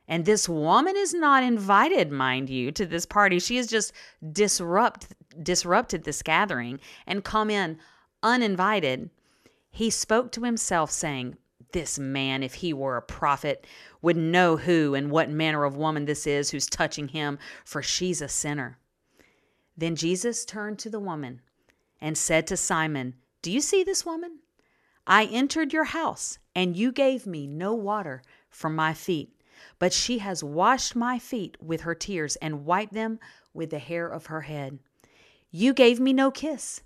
And 0.08 0.26
this 0.26 0.50
woman 0.50 0.96
is 0.98 1.14
not 1.14 1.44
invited, 1.44 2.12
mind 2.12 2.50
you, 2.50 2.72
to 2.74 2.86
this 2.86 3.06
party. 3.06 3.40
She 3.40 3.56
has 3.58 3.68
just 3.68 3.94
disrupt 4.32 5.08
disrupted 5.42 6.04
this 6.04 6.22
gathering 6.22 6.80
and 7.08 7.24
come 7.24 7.50
in 7.50 7.78
uninvited. 8.22 9.10
He 9.72 9.90
spoke 9.90 10.32
to 10.34 10.44
himself, 10.44 10.92
saying, 10.92 11.38
This 11.72 11.98
man, 11.98 12.44
if 12.44 12.56
he 12.56 12.74
were 12.74 12.98
a 12.98 13.02
prophet, 13.02 13.66
would 14.02 14.18
know 14.18 14.58
who 14.58 14.94
and 14.94 15.10
what 15.10 15.30
manner 15.30 15.64
of 15.64 15.76
woman 15.76 16.06
this 16.06 16.28
is 16.28 16.52
who's 16.52 16.68
touching 16.68 17.08
him, 17.08 17.40
for 17.66 17.82
she's 17.82 18.22
a 18.22 18.28
sinner. 18.28 18.78
Then 19.76 19.96
Jesus 19.96 20.46
turned 20.46 20.78
to 20.80 20.90
the 20.90 21.00
woman 21.00 21.42
and 22.00 22.18
said 22.18 22.46
to 22.48 22.58
Simon, 22.58 23.16
Do 23.42 23.52
you 23.52 23.62
see 23.62 23.84
this 23.84 24.06
woman? 24.06 24.40
I 25.08 25.26
entered 25.26 25.74
your 25.74 25.86
house, 25.86 26.38
and 26.56 26.78
you 26.78 26.92
gave 26.92 27.26
me 27.26 27.48
no 27.48 27.74
water 27.74 28.22
for 28.50 28.70
my 28.70 28.94
feet, 28.94 29.33
but 29.80 29.94
she 29.94 30.20
has 30.20 30.44
washed 30.44 30.96
my 30.96 31.20
feet 31.20 31.58
with 31.62 31.82
her 31.82 31.96
tears 31.96 32.36
and 32.38 32.66
wiped 32.66 32.94
them 32.94 33.20
with 33.54 33.70
the 33.70 33.80
hair 33.80 34.08
of 34.08 34.28
her 34.28 34.42
head. 34.42 34.80
You 35.52 35.74
gave 35.74 36.00
me 36.00 36.14
no 36.14 36.32
kiss, 36.32 36.82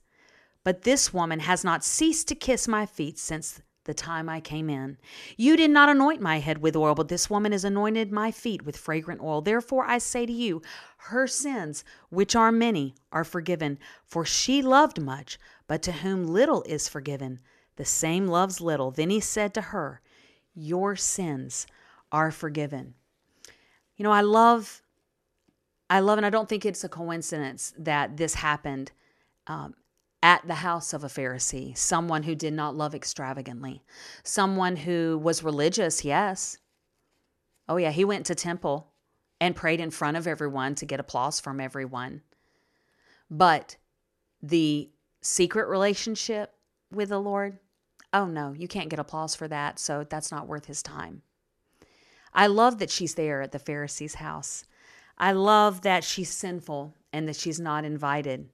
but 0.63 0.81
this 0.81 1.13
woman 1.13 1.39
has 1.39 1.63
not 1.63 1.83
ceased 1.83 2.27
to 2.27 2.35
kiss 2.35 2.67
my 2.67 2.85
feet 2.85 3.17
since 3.17 3.61
the 3.87 3.93
time 3.93 4.29
I 4.29 4.39
came 4.39 4.69
in. 4.69 4.97
You 5.37 5.57
did 5.57 5.71
not 5.71 5.89
anoint 5.89 6.21
my 6.21 6.39
head 6.39 6.59
with 6.59 6.75
oil, 6.75 6.93
but 6.93 7.07
this 7.07 7.29
woman 7.29 7.53
has 7.53 7.63
anointed 7.63 8.11
my 8.11 8.29
feet 8.31 8.65
with 8.65 8.77
fragrant 8.77 9.21
oil. 9.21 9.41
Therefore 9.41 9.85
I 9.85 9.97
say 9.97 10.25
to 10.25 10.31
you, 10.31 10.61
her 10.97 11.25
sins, 11.25 11.83
which 12.09 12.35
are 12.35 12.51
many, 12.51 12.93
are 13.11 13.23
forgiven, 13.23 13.79
for 14.05 14.25
she 14.25 14.61
loved 14.61 15.01
much, 15.01 15.39
but 15.67 15.81
to 15.83 15.91
whom 15.91 16.27
little 16.27 16.63
is 16.63 16.89
forgiven, 16.89 17.39
the 17.77 17.85
same 17.85 18.27
loves 18.27 18.61
little. 18.61 18.91
Then 18.91 19.09
he 19.09 19.21
said 19.21 19.53
to 19.55 19.61
her, 19.61 20.01
Your 20.53 20.95
sins 20.95 21.65
are 22.11 22.31
forgiven. 22.31 22.93
You 23.95 24.03
know, 24.03 24.11
I 24.11 24.21
love, 24.21 24.81
I 25.89 25.99
love, 25.99 26.17
and 26.17 26.25
I 26.25 26.29
don't 26.29 26.47
think 26.47 26.65
it's 26.65 26.83
a 26.83 26.89
coincidence 26.89 27.73
that 27.77 28.17
this 28.17 28.35
happened 28.35 28.91
um, 29.47 29.73
at 30.21 30.47
the 30.47 30.55
house 30.55 30.93
of 30.93 31.03
a 31.03 31.07
Pharisee, 31.07 31.77
someone 31.77 32.23
who 32.23 32.35
did 32.35 32.53
not 32.53 32.75
love 32.75 32.93
extravagantly, 32.93 33.83
someone 34.23 34.75
who 34.75 35.19
was 35.21 35.43
religious, 35.43 36.05
yes. 36.05 36.57
Oh, 37.67 37.77
yeah, 37.77 37.91
he 37.91 38.05
went 38.05 38.25
to 38.27 38.35
temple 38.35 38.91
and 39.39 39.55
prayed 39.55 39.79
in 39.79 39.91
front 39.91 40.17
of 40.17 40.27
everyone 40.27 40.75
to 40.75 40.85
get 40.85 40.99
applause 40.99 41.39
from 41.39 41.59
everyone. 41.59 42.21
But 43.29 43.77
the 44.41 44.89
secret 45.21 45.67
relationship 45.67 46.53
with 46.91 47.09
the 47.09 47.19
Lord, 47.19 47.59
oh 48.13 48.25
no, 48.25 48.53
you 48.53 48.67
can't 48.67 48.89
get 48.89 48.99
applause 48.99 49.35
for 49.35 49.47
that, 49.47 49.79
so 49.79 50.05
that's 50.09 50.31
not 50.31 50.47
worth 50.47 50.65
his 50.65 50.81
time. 50.81 51.21
I 52.37 52.47
love 52.47 52.77
that 52.79 52.89
she's 52.89 53.15
there 53.15 53.41
at 53.41 53.51
the 53.51 53.59
Pharisee's 53.59 54.15
house. 54.15 54.63
I 55.17 55.33
love 55.33 55.81
that 55.81 56.05
she's 56.05 56.29
sinful 56.29 56.93
and 57.11 57.27
that 57.27 57.35
she's 57.35 57.59
not 57.59 57.83
invited 57.83 58.49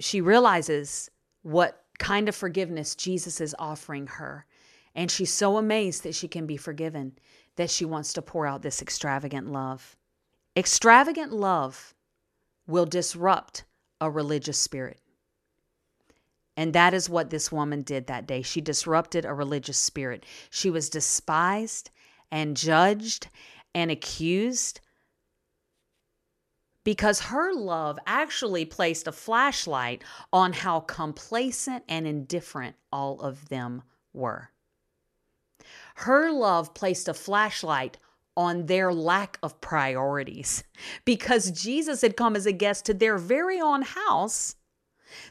she 0.00 0.20
realizes 0.20 1.10
what 1.42 1.84
kind 1.98 2.28
of 2.28 2.34
forgiveness 2.34 2.94
Jesus 2.94 3.40
is 3.40 3.54
offering 3.58 4.06
her. 4.06 4.46
And 4.94 5.10
she's 5.10 5.32
so 5.32 5.56
amazed 5.56 6.02
that 6.02 6.14
she 6.14 6.28
can 6.28 6.46
be 6.46 6.56
forgiven 6.56 7.12
that 7.56 7.70
she 7.70 7.84
wants 7.84 8.12
to 8.14 8.22
pour 8.22 8.46
out 8.46 8.62
this 8.62 8.82
extravagant 8.82 9.50
love. 9.50 9.96
Extravagant 10.56 11.32
love 11.32 11.94
will 12.66 12.86
disrupt 12.86 13.64
a 14.00 14.10
religious 14.10 14.58
spirit. 14.58 15.00
And 16.56 16.74
that 16.74 16.92
is 16.92 17.08
what 17.08 17.30
this 17.30 17.50
woman 17.50 17.82
did 17.82 18.06
that 18.06 18.26
day. 18.26 18.42
She 18.42 18.60
disrupted 18.60 19.24
a 19.24 19.32
religious 19.32 19.78
spirit. 19.78 20.24
She 20.50 20.68
was 20.68 20.90
despised 20.90 21.90
and 22.32 22.56
judged 22.56 23.28
and 23.74 23.90
accused 23.90 24.80
because 26.84 27.20
her 27.20 27.54
love 27.54 27.98
actually 28.06 28.64
placed 28.64 29.06
a 29.06 29.12
flashlight 29.12 30.02
on 30.32 30.52
how 30.52 30.80
complacent 30.80 31.84
and 31.88 32.06
indifferent 32.06 32.74
all 32.90 33.20
of 33.20 33.48
them 33.48 33.82
were. 34.12 34.50
Her 35.96 36.32
love 36.32 36.74
placed 36.74 37.08
a 37.08 37.14
flashlight 37.14 37.98
on 38.36 38.66
their 38.66 38.92
lack 38.92 39.38
of 39.42 39.60
priorities 39.60 40.64
because 41.04 41.50
Jesus 41.50 42.00
had 42.00 42.16
come 42.16 42.34
as 42.34 42.46
a 42.46 42.52
guest 42.52 42.86
to 42.86 42.94
their 42.94 43.18
very 43.18 43.60
own 43.60 43.82
house. 43.82 44.56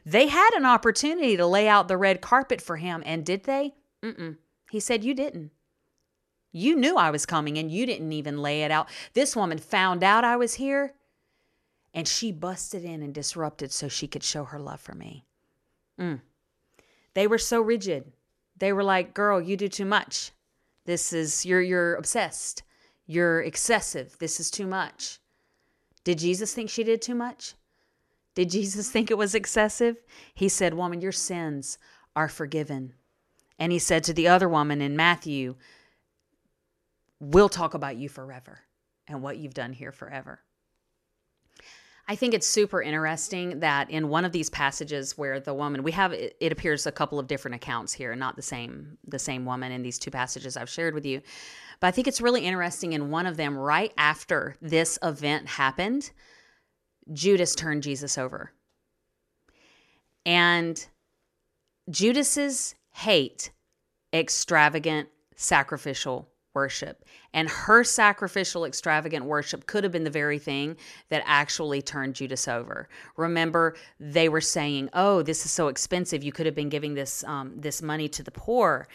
They 0.06 0.28
had 0.28 0.52
an 0.54 0.66
opportunity 0.66 1.36
to 1.36 1.48
lay 1.48 1.68
out 1.68 1.88
the 1.88 1.98
red 1.98 2.22
carpet 2.22 2.62
for 2.62 2.78
him, 2.78 3.02
and 3.06 3.26
did 3.26 3.46
they? 3.46 3.74
Mm-mm. 4.04 4.38
He 4.70 4.80
said, 4.80 5.04
You 5.04 5.16
didn't. 5.16 5.52
You 6.52 6.76
knew 6.76 6.98
I 6.98 7.12
was 7.12 7.26
coming 7.26 7.58
and 7.58 7.72
you 7.72 7.86
didn't 7.86 8.12
even 8.12 8.42
lay 8.42 8.64
it 8.64 8.72
out. 8.72 8.90
This 9.14 9.36
woman 9.36 9.58
found 9.58 10.04
out 10.04 10.24
I 10.24 10.36
was 10.36 10.56
here 10.56 10.94
and 11.94 12.08
she 12.08 12.32
busted 12.32 12.84
in 12.84 13.02
and 13.02 13.14
disrupted 13.14 13.72
so 13.72 13.88
she 13.88 14.08
could 14.08 14.24
show 14.24 14.46
her 14.46 14.60
love 14.60 14.80
for 14.80 14.96
me. 14.96 15.26
Mm. 16.00 16.22
They 17.14 17.28
were 17.28 17.38
so 17.38 17.62
rigid. 17.62 18.12
They 18.58 18.74
were 18.74 18.84
like, 18.84 19.14
"Girl, 19.14 19.42
you 19.42 19.58
do 19.58 19.68
too 19.68 19.86
much. 19.86 20.32
This 20.86 21.14
is 21.14 21.46
you're 21.46 21.62
you're 21.62 21.96
obsessed. 21.96 22.64
You're 23.06 23.42
excessive. 23.42 24.18
This 24.20 24.40
is 24.40 24.52
too 24.52 24.68
much." 24.68 25.20
Did 26.04 26.20
Jesus 26.20 26.54
think 26.54 26.70
she 26.70 26.84
did 26.84 27.02
too 27.02 27.16
much? 27.16 27.56
Did 28.34 28.50
Jesus 28.50 28.90
think 28.90 29.12
it 29.12 29.18
was 29.18 29.36
excessive? 29.36 29.98
He 30.34 30.48
said, 30.50 30.74
"Woman, 30.74 31.02
your 31.02 31.12
sins 31.12 31.78
are 32.16 32.30
forgiven." 32.30 32.94
And 33.60 33.72
he 33.72 33.80
said 33.80 34.04
to 34.06 34.14
the 34.14 34.28
other 34.28 34.50
woman 34.50 34.82
in 34.82 34.96
Matthew, 34.96 35.56
"We'll 37.22 37.50
talk 37.50 37.76
about 37.76 37.96
you 37.96 38.10
forever 38.10 38.60
and 39.08 39.22
what 39.22 39.38
you've 39.38 39.54
done 39.54 39.74
here 39.74 39.92
forever." 39.92 40.42
I 42.08 42.16
think 42.16 42.34
it's 42.34 42.48
super 42.48 42.82
interesting 42.82 43.60
that 43.60 43.90
in 43.90 44.10
one 44.10 44.26
of 44.26 44.32
these 44.32 44.50
passages 44.50 45.18
where 45.18 45.40
the 45.40 45.54
woman 45.54 45.84
we 45.84 45.92
have 45.92 46.12
it, 46.12 46.36
appears 46.52 46.86
a 46.86 46.92
couple 46.92 47.20
of 47.20 47.28
different 47.28 47.56
accounts 47.56 47.94
here, 47.94 48.16
not 48.16 48.36
the 48.36 48.42
same 48.42 48.98
the 49.08 49.20
same 49.20 49.46
woman 49.46 49.72
in 49.72 49.84
these 49.84 50.00
two 50.00 50.12
passages 50.12 50.58
I've 50.58 50.70
shared 50.70 50.94
with 50.94 51.06
you. 51.06 51.22
But 51.80 51.88
I 51.88 51.92
think 51.92 52.08
it's 52.08 52.20
really 52.20 52.46
interesting 52.46 52.94
in 52.94 53.12
one 53.12 53.28
of 53.28 53.38
them 53.38 53.56
right 53.56 53.94
after 53.98 54.58
this 54.62 54.98
event 55.04 55.48
happened, 55.48 56.12
Judas 57.14 57.56
turned 57.56 57.84
Jesus 57.84 58.18
over. 58.18 58.52
And 60.26 60.86
Judas's 61.90 62.76
hate 62.92 63.52
extravagant 64.12 65.08
sacrificial 65.36 66.30
worship. 66.54 67.06
And 67.34 67.50
her 67.50 67.84
sacrificial, 67.84 68.66
extravagant 68.66 69.26
worship 69.26 69.66
could 69.66 69.84
have 69.84 69.92
been 69.92 70.04
the 70.04 70.10
very 70.10 70.40
thing 70.40 70.78
that 71.10 71.24
actually 71.26 71.82
turned 71.82 72.16
Judas 72.16 72.48
over. 72.48 72.90
Remember, 73.18 73.76
they 74.00 74.30
were 74.30 74.42
saying, 74.42 74.90
"Oh, 74.94 75.22
this 75.22 75.46
is 75.46 75.52
so 75.52 75.68
expensive. 75.68 76.24
You 76.24 76.32
could 76.32 76.46
have 76.46 76.56
been 76.56 76.70
giving 76.70 76.94
this 76.94 77.24
um, 77.24 77.54
this 77.56 77.82
money 77.82 78.10
to 78.10 78.24
the 78.24 78.32
poor." 78.32 78.88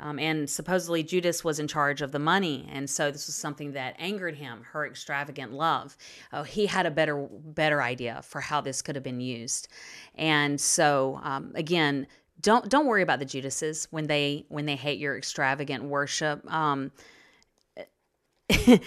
Um, 0.00 0.18
and 0.18 0.50
supposedly 0.50 1.04
Judas 1.04 1.44
was 1.44 1.60
in 1.60 1.68
charge 1.68 2.02
of 2.02 2.10
the 2.10 2.18
money, 2.18 2.68
and 2.72 2.90
so 2.90 3.12
this 3.12 3.26
was 3.26 3.36
something 3.36 3.72
that 3.72 3.94
angered 3.98 4.34
him. 4.34 4.64
Her 4.72 4.84
extravagant 4.84 5.52
love. 5.52 5.96
Oh, 6.32 6.42
he 6.42 6.66
had 6.66 6.84
a 6.84 6.90
better 6.90 7.28
better 7.30 7.80
idea 7.80 8.20
for 8.22 8.40
how 8.40 8.60
this 8.60 8.82
could 8.82 8.96
have 8.96 9.04
been 9.04 9.20
used, 9.20 9.68
and 10.16 10.60
so 10.60 11.20
um, 11.22 11.52
again, 11.54 12.08
don't 12.40 12.68
don't 12.68 12.86
worry 12.86 13.02
about 13.02 13.18
the 13.18 13.24
Judases 13.24 13.88
when 13.90 14.06
they 14.06 14.44
when 14.48 14.66
they 14.66 14.76
hate 14.76 14.98
your 14.98 15.16
extravagant 15.16 15.84
worship. 15.84 16.44
Um, 16.52 16.92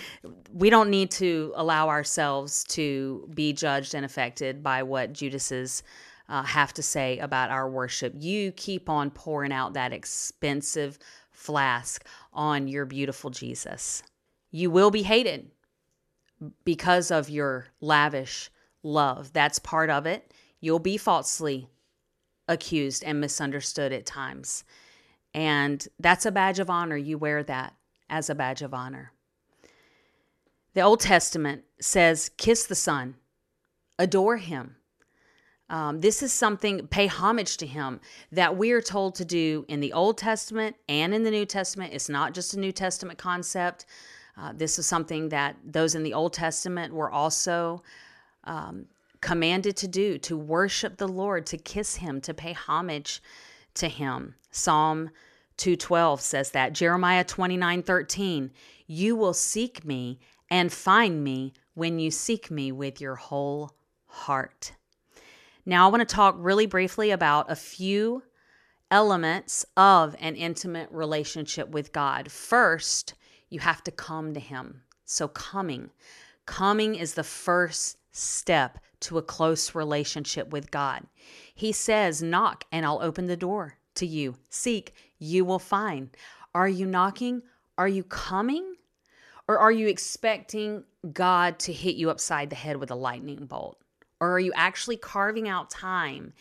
we 0.53 0.69
don't 0.69 0.89
need 0.89 1.09
to 1.11 1.51
allow 1.55 1.89
ourselves 1.89 2.63
to 2.65 3.27
be 3.33 3.53
judged 3.53 3.95
and 3.95 4.05
affected 4.05 4.61
by 4.61 4.83
what 4.83 5.13
Judases 5.13 5.83
uh, 6.29 6.43
have 6.43 6.73
to 6.73 6.83
say 6.83 7.17
about 7.19 7.49
our 7.49 7.69
worship. 7.69 8.13
You 8.17 8.51
keep 8.51 8.89
on 8.89 9.09
pouring 9.09 9.51
out 9.51 9.73
that 9.73 9.93
expensive 9.93 10.99
flask 11.31 12.05
on 12.33 12.67
your 12.67 12.85
beautiful 12.85 13.29
Jesus. 13.29 14.03
You 14.51 14.69
will 14.69 14.91
be 14.91 15.03
hated 15.03 15.51
because 16.63 17.09
of 17.09 17.29
your 17.29 17.67
lavish 17.81 18.51
love. 18.83 19.33
That's 19.33 19.59
part 19.59 19.89
of 19.89 20.05
it. 20.05 20.33
You'll 20.59 20.79
be 20.79 20.97
falsely 20.97 21.67
accused 22.47 23.03
and 23.03 23.19
misunderstood 23.19 23.91
at 23.91 24.05
times. 24.05 24.63
And 25.33 25.87
that's 25.99 26.25
a 26.25 26.31
badge 26.31 26.59
of 26.59 26.69
honor. 26.69 26.97
You 26.97 27.17
wear 27.17 27.43
that 27.43 27.73
as 28.09 28.29
a 28.29 28.35
badge 28.35 28.61
of 28.61 28.73
honor. 28.73 29.11
The 30.73 30.81
Old 30.81 30.99
Testament 30.99 31.63
says, 31.81 32.29
kiss 32.37 32.65
the 32.65 32.75
Son, 32.75 33.15
adore 33.97 34.37
him. 34.37 34.75
Um, 35.69 35.99
this 35.99 36.23
is 36.23 36.31
something, 36.31 36.87
pay 36.87 37.07
homage 37.07 37.57
to 37.57 37.67
him 37.67 37.99
that 38.31 38.55
we 38.55 38.71
are 38.71 38.81
told 38.81 39.15
to 39.15 39.25
do 39.25 39.65
in 39.67 39.81
the 39.81 39.91
Old 39.91 40.17
Testament 40.17 40.77
and 40.87 41.13
in 41.13 41.23
the 41.23 41.31
New 41.31 41.45
Testament. 41.45 41.93
It's 41.93 42.09
not 42.09 42.33
just 42.33 42.53
a 42.53 42.59
New 42.59 42.71
Testament 42.71 43.19
concept. 43.19 43.85
Uh, 44.37 44.53
this 44.55 44.79
is 44.79 44.85
something 44.85 45.29
that 45.29 45.57
those 45.65 45.95
in 45.95 46.03
the 46.03 46.13
Old 46.13 46.31
Testament 46.31 46.93
were 46.93 47.11
also 47.11 47.83
um, 48.45 48.85
commanded 49.21 49.75
to 49.77 49.87
do 49.87 50.17
to 50.19 50.37
worship 50.37 50.97
the 50.97 51.07
Lord, 51.07 51.45
to 51.47 51.57
kiss 51.57 51.95
Him, 51.97 52.21
to 52.21 52.33
pay 52.33 52.53
homage 52.53 53.21
to 53.75 53.87
Him. 53.87 54.35
Psalm 54.51 55.09
2:12 55.57 56.21
says 56.21 56.51
that. 56.51 56.73
Jeremiah 56.73 57.23
29:13, 57.23 58.51
"You 58.85 59.15
will 59.15 59.33
seek 59.33 59.83
me 59.83 60.19
and 60.49 60.71
find 60.71 61.23
me 61.23 61.53
when 61.73 61.99
you 61.99 62.11
seek 62.11 62.51
me 62.51 62.71
with 62.71 63.01
your 63.01 63.15
whole 63.15 63.75
heart." 64.05 64.73
Now, 65.65 65.85
I 65.87 65.91
want 65.91 66.07
to 66.07 66.15
talk 66.15 66.35
really 66.37 66.65
briefly 66.65 67.11
about 67.11 67.51
a 67.51 67.55
few 67.55 68.23
elements 68.89 69.65
of 69.75 70.15
an 70.19 70.35
intimate 70.35 70.89
relationship 70.91 71.69
with 71.69 71.91
God. 71.91 72.31
First, 72.31 73.15
you 73.49 73.59
have 73.59 73.83
to 73.83 73.91
come 73.91 74.33
to 74.33 74.39
Him. 74.39 74.83
So, 75.03 75.27
coming. 75.27 75.91
Coming 76.45 76.95
is 76.95 77.15
the 77.15 77.23
first 77.23 77.97
step 78.11 78.79
to 79.01 79.17
a 79.17 79.21
close 79.21 79.75
relationship 79.75 80.49
with 80.49 80.71
God. 80.71 81.03
He 81.53 81.71
says, 81.71 82.21
Knock, 82.21 82.63
and 82.71 82.85
I'll 82.85 83.01
open 83.01 83.27
the 83.27 83.37
door 83.37 83.77
to 83.95 84.05
you. 84.05 84.35
Seek, 84.49 84.93
you 85.19 85.45
will 85.45 85.59
find. 85.59 86.09
Are 86.53 86.67
you 86.69 86.85
knocking? 86.85 87.41
Are 87.77 87.87
you 87.87 88.03
coming? 88.03 88.75
Or 89.47 89.59
are 89.59 89.71
you 89.71 89.87
expecting 89.87 90.83
God 91.13 91.59
to 91.59 91.73
hit 91.73 91.95
you 91.95 92.09
upside 92.09 92.49
the 92.49 92.55
head 92.55 92.77
with 92.77 92.91
a 92.91 92.95
lightning 92.95 93.45
bolt? 93.45 93.79
Or 94.19 94.31
are 94.31 94.39
you 94.39 94.51
actually 94.55 94.97
carving 94.97 95.47
out 95.47 95.69
time 95.69 96.33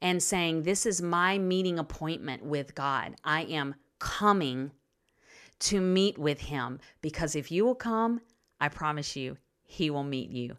and 0.00 0.22
saying, 0.22 0.62
This 0.62 0.86
is 0.86 1.02
my 1.02 1.38
meeting 1.38 1.78
appointment 1.78 2.44
with 2.44 2.74
God? 2.74 3.16
I 3.24 3.42
am 3.42 3.74
coming 3.98 4.70
to 5.58 5.80
meet 5.80 6.18
with 6.18 6.40
Him 6.40 6.80
because 7.02 7.34
if 7.34 7.50
you 7.50 7.64
will 7.64 7.74
come, 7.74 8.20
I 8.60 8.68
promise 8.68 9.16
you, 9.16 9.36
He 9.64 9.90
will 9.90 10.04
meet 10.04 10.30
you. 10.30 10.56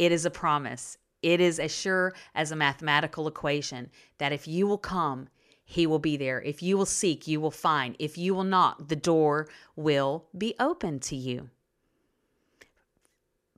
It 0.00 0.12
is 0.12 0.24
a 0.24 0.30
promise. 0.30 0.96
It 1.22 1.42
is 1.42 1.60
as 1.60 1.70
sure 1.70 2.14
as 2.34 2.50
a 2.50 2.56
mathematical 2.56 3.28
equation 3.28 3.90
that 4.16 4.32
if 4.32 4.48
you 4.48 4.66
will 4.66 4.78
come, 4.78 5.28
he 5.62 5.86
will 5.86 5.98
be 5.98 6.16
there. 6.16 6.40
If 6.40 6.62
you 6.62 6.78
will 6.78 6.86
seek, 6.86 7.28
you 7.28 7.38
will 7.38 7.50
find. 7.50 7.96
If 7.98 8.16
you 8.16 8.34
will 8.34 8.44
knock, 8.44 8.88
the 8.88 8.96
door 8.96 9.46
will 9.76 10.24
be 10.36 10.54
open 10.58 11.00
to 11.00 11.14
you. 11.14 11.50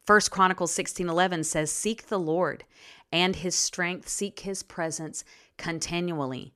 First 0.05 0.33
Chronicles 0.33 0.73
16:11 0.73 1.45
says, 1.45 1.71
"Seek 1.71 2.09
the 2.09 2.19
Lord 2.19 2.65
and 3.13 3.37
his 3.37 3.55
strength, 3.55 4.09
seek 4.09 4.41
his 4.41 4.65
presence 4.65 5.23
continually." 5.59 6.55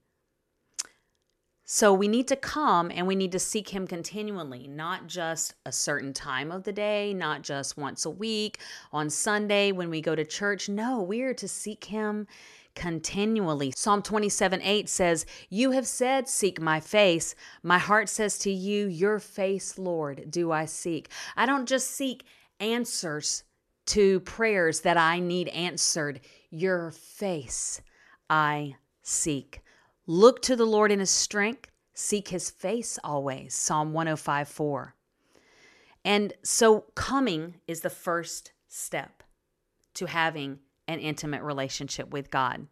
So 1.68 1.92
we 1.92 2.06
need 2.06 2.28
to 2.28 2.36
come 2.36 2.92
and 2.94 3.08
we 3.08 3.16
need 3.16 3.32
to 3.32 3.40
seek 3.40 3.70
him 3.70 3.88
continually, 3.88 4.68
not 4.68 5.08
just 5.08 5.54
a 5.66 5.72
certain 5.72 6.12
time 6.12 6.52
of 6.52 6.62
the 6.62 6.72
day, 6.72 7.12
not 7.12 7.42
just 7.42 7.76
once 7.76 8.04
a 8.06 8.10
week, 8.10 8.60
on 8.92 9.10
Sunday 9.10 9.72
when 9.72 9.90
we 9.90 10.00
go 10.00 10.14
to 10.14 10.24
church. 10.24 10.68
No, 10.68 11.02
we 11.02 11.22
are 11.22 11.34
to 11.34 11.48
seek 11.48 11.86
him 11.86 12.28
continually. 12.76 13.72
Psalm 13.74 14.00
27 14.00 14.62
8 14.62 14.88
says, 14.88 15.26
You 15.50 15.72
have 15.72 15.88
said, 15.88 16.28
Seek 16.28 16.60
my 16.60 16.78
face. 16.78 17.34
My 17.64 17.78
heart 17.78 18.08
says 18.08 18.38
to 18.38 18.50
you, 18.52 18.86
Your 18.86 19.18
face, 19.18 19.76
Lord, 19.76 20.30
do 20.30 20.52
I 20.52 20.66
seek. 20.66 21.08
I 21.36 21.46
don't 21.46 21.66
just 21.66 21.90
seek 21.90 22.22
answers 22.60 23.42
to 23.86 24.20
prayers 24.20 24.82
that 24.82 24.96
I 24.96 25.18
need 25.18 25.48
answered. 25.48 26.20
Your 26.48 26.92
face 26.92 27.80
I 28.30 28.76
seek. 29.02 29.62
Look 30.06 30.42
to 30.42 30.56
the 30.56 30.64
Lord 30.64 30.92
in 30.92 31.00
his 31.00 31.10
strength, 31.10 31.70
seek 31.94 32.28
his 32.28 32.50
face 32.50 32.98
always. 33.02 33.54
Psalm 33.54 33.92
105 33.92 34.48
4. 34.48 34.94
And 36.04 36.32
so 36.44 36.84
coming 36.94 37.54
is 37.66 37.80
the 37.80 37.90
first 37.90 38.52
step 38.68 39.24
to 39.94 40.06
having 40.06 40.60
an 40.86 41.00
intimate 41.00 41.42
relationship 41.42 42.10
with 42.10 42.30
God. 42.30 42.68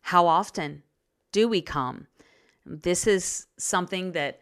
How 0.00 0.26
often 0.26 0.82
do 1.32 1.46
we 1.48 1.60
come? 1.60 2.06
This 2.64 3.06
is 3.06 3.46
something 3.58 4.12
that 4.12 4.40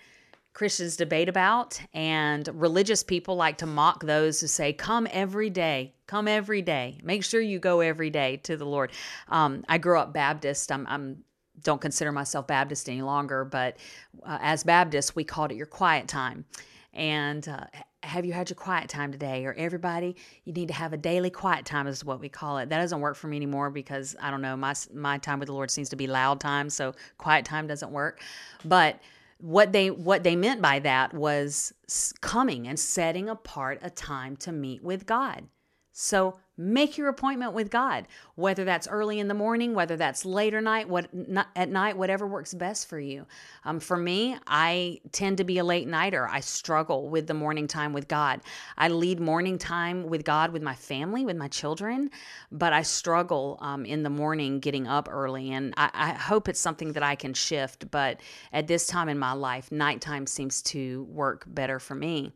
Christians 0.52 0.96
debate 0.96 1.28
about, 1.28 1.80
and 1.94 2.48
religious 2.52 3.02
people 3.02 3.36
like 3.36 3.58
to 3.58 3.66
mock 3.66 4.04
those 4.04 4.40
who 4.40 4.46
say, 4.46 4.72
Come 4.72 5.06
every 5.10 5.48
day, 5.48 5.94
come 6.06 6.28
every 6.28 6.60
day. 6.60 6.98
Make 7.02 7.24
sure 7.24 7.40
you 7.40 7.58
go 7.58 7.80
every 7.80 8.10
day 8.10 8.38
to 8.38 8.56
the 8.56 8.66
Lord. 8.66 8.90
Um, 9.28 9.64
I 9.68 9.78
grew 9.78 9.98
up 9.98 10.12
Baptist. 10.12 10.72
I'm, 10.72 10.86
I'm 10.88 11.24
don't 11.62 11.80
consider 11.80 12.12
myself 12.12 12.46
Baptist 12.46 12.88
any 12.88 13.02
longer, 13.02 13.44
but 13.44 13.76
uh, 14.24 14.38
as 14.40 14.64
Baptists, 14.64 15.14
we 15.14 15.24
called 15.24 15.52
it 15.52 15.56
your 15.56 15.66
quiet 15.66 16.08
time. 16.08 16.44
And 16.92 17.46
uh, 17.48 17.66
have 18.02 18.24
you 18.24 18.32
had 18.32 18.50
your 18.50 18.56
quiet 18.56 18.88
time 18.88 19.12
today? 19.12 19.44
Or 19.44 19.52
everybody, 19.54 20.16
you 20.44 20.52
need 20.52 20.68
to 20.68 20.74
have 20.74 20.92
a 20.92 20.96
daily 20.96 21.30
quiet 21.30 21.64
time, 21.64 21.86
is 21.86 22.04
what 22.04 22.20
we 22.20 22.28
call 22.28 22.58
it. 22.58 22.68
That 22.68 22.80
doesn't 22.80 23.00
work 23.00 23.16
for 23.16 23.28
me 23.28 23.36
anymore 23.36 23.70
because 23.70 24.16
I 24.20 24.30
don't 24.30 24.42
know, 24.42 24.56
my, 24.56 24.74
my 24.92 25.18
time 25.18 25.38
with 25.38 25.46
the 25.46 25.52
Lord 25.52 25.70
seems 25.70 25.88
to 25.90 25.96
be 25.96 26.06
loud 26.06 26.40
time, 26.40 26.70
so 26.70 26.94
quiet 27.18 27.44
time 27.44 27.66
doesn't 27.66 27.92
work. 27.92 28.20
But 28.64 29.00
what 29.38 29.72
they 29.72 29.90
what 29.90 30.22
they 30.22 30.36
meant 30.36 30.60
by 30.60 30.80
that 30.80 31.14
was 31.14 31.72
coming 32.20 32.68
and 32.68 32.78
setting 32.78 33.28
apart 33.28 33.78
a 33.82 33.88
time 33.88 34.36
to 34.36 34.52
meet 34.52 34.82
with 34.82 35.06
God. 35.06 35.46
So 35.92 36.38
make 36.60 36.98
your 36.98 37.08
appointment 37.08 37.54
with 37.54 37.70
God, 37.70 38.06
whether 38.34 38.64
that's 38.64 38.86
early 38.86 39.18
in 39.18 39.28
the 39.28 39.34
morning, 39.34 39.74
whether 39.74 39.96
that's 39.96 40.26
later 40.26 40.60
night, 40.60 40.88
what 40.88 41.08
at 41.56 41.70
night, 41.70 41.96
whatever 41.96 42.26
works 42.26 42.52
best 42.52 42.86
for 42.86 43.00
you. 43.00 43.26
Um, 43.64 43.80
for 43.80 43.96
me, 43.96 44.36
I 44.46 45.00
tend 45.10 45.38
to 45.38 45.44
be 45.44 45.56
a 45.56 45.64
late 45.64 45.88
nighter. 45.88 46.28
I 46.28 46.40
struggle 46.40 47.08
with 47.08 47.26
the 47.26 47.34
morning 47.34 47.66
time 47.66 47.94
with 47.94 48.08
God. 48.08 48.42
I 48.76 48.88
lead 48.88 49.20
morning 49.20 49.56
time 49.56 50.06
with 50.06 50.22
God 50.22 50.52
with 50.52 50.62
my 50.62 50.74
family, 50.74 51.24
with 51.24 51.36
my 51.36 51.48
children, 51.48 52.10
but 52.52 52.74
I 52.74 52.82
struggle 52.82 53.58
um, 53.62 53.86
in 53.86 54.02
the 54.02 54.10
morning 54.10 54.60
getting 54.60 54.86
up 54.86 55.08
early. 55.10 55.52
And 55.52 55.72
I, 55.78 55.90
I 55.94 56.12
hope 56.12 56.46
it's 56.46 56.60
something 56.60 56.92
that 56.92 57.02
I 57.02 57.14
can 57.14 57.32
shift. 57.32 57.90
But 57.90 58.20
at 58.52 58.66
this 58.66 58.86
time 58.86 59.08
in 59.08 59.18
my 59.18 59.32
life, 59.32 59.72
nighttime 59.72 60.26
seems 60.26 60.60
to 60.62 61.04
work 61.04 61.44
better 61.46 61.78
for 61.78 61.94
me. 61.94 62.32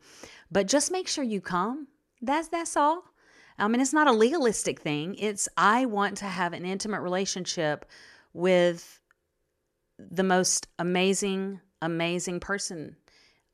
But 0.50 0.66
just 0.66 0.90
make 0.90 1.08
sure 1.08 1.24
you 1.24 1.42
come. 1.42 1.88
That's 2.22 2.48
that's 2.48 2.76
all. 2.76 3.04
I 3.58 3.68
mean, 3.68 3.80
it's 3.80 3.92
not 3.92 4.08
a 4.08 4.12
legalistic 4.12 4.80
thing. 4.80 5.14
It's 5.16 5.48
I 5.56 5.86
want 5.86 6.16
to 6.18 6.26
have 6.26 6.52
an 6.52 6.64
intimate 6.64 7.00
relationship 7.00 7.84
with 8.32 9.00
the 9.98 10.24
most 10.24 10.66
amazing, 10.78 11.60
amazing 11.80 12.40
person 12.40 12.96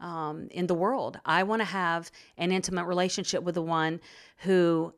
um, 0.01 0.49
in 0.51 0.67
the 0.67 0.75
world. 0.75 1.21
I 1.25 1.43
want 1.43 1.61
to 1.61 1.67
have 1.67 2.11
an 2.39 2.51
intimate 2.51 2.87
relationship 2.87 3.43
with 3.43 3.55
the 3.55 3.63
one 3.63 4.01
who 4.39 4.95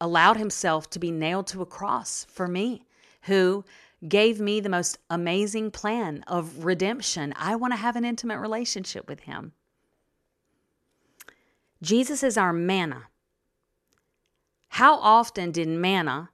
allowed 0.00 0.36
himself 0.36 0.88
to 0.90 0.98
be 0.98 1.10
nailed 1.10 1.48
to 1.48 1.62
a 1.62 1.66
cross 1.66 2.24
for 2.30 2.46
me, 2.46 2.84
who 3.22 3.64
gave 4.08 4.40
me 4.40 4.60
the 4.60 4.68
most 4.68 4.98
amazing 5.10 5.70
plan 5.70 6.24
of 6.26 6.64
redemption. 6.64 7.34
I 7.36 7.56
want 7.56 7.72
to 7.72 7.76
have 7.76 7.96
an 7.96 8.04
intimate 8.04 8.38
relationship 8.38 9.08
with 9.08 9.20
him. 9.20 9.52
Jesus 11.82 12.22
is 12.22 12.38
our 12.38 12.52
manna. 12.52 13.09
How 14.70 14.98
often 14.98 15.50
did 15.50 15.68
manna, 15.68 16.30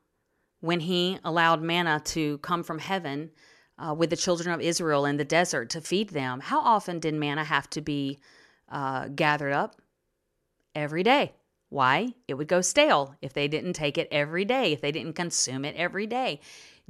when 0.61 0.81
he 0.81 1.19
allowed 1.25 1.63
manna 1.63 2.01
to 2.05 2.39
come 2.39 2.63
from 2.63 2.79
heaven 2.79 3.31
uh, 3.79 3.95
with 3.95 4.11
the 4.11 4.17
children 4.17 4.55
of 4.55 4.61
Israel 4.61 5.07
in 5.07 5.17
the 5.17 5.25
desert 5.25 5.71
to 5.71 5.81
feed 5.81 6.11
them, 6.11 6.41
how 6.41 6.61
often 6.61 6.99
did 6.99 7.15
manna 7.15 7.45
have 7.45 7.69
to 7.71 7.81
be 7.81 8.19
uh, 8.71 9.09
gathered 9.09 9.53
up? 9.53 9.81
Every 10.75 11.03
day. 11.03 11.33
Why? 11.71 12.15
It 12.29 12.35
would 12.35 12.49
go 12.49 12.61
stale 12.61 13.17
if 13.23 13.33
they 13.33 13.49
didn't 13.49 13.73
take 13.73 13.97
it 13.97 14.09
every 14.11 14.45
day, 14.45 14.73
if 14.73 14.83
they 14.83 14.93
didn't 14.93 15.15
consume 15.15 15.65
it 15.65 15.75
every 15.75 16.07
day. 16.07 16.41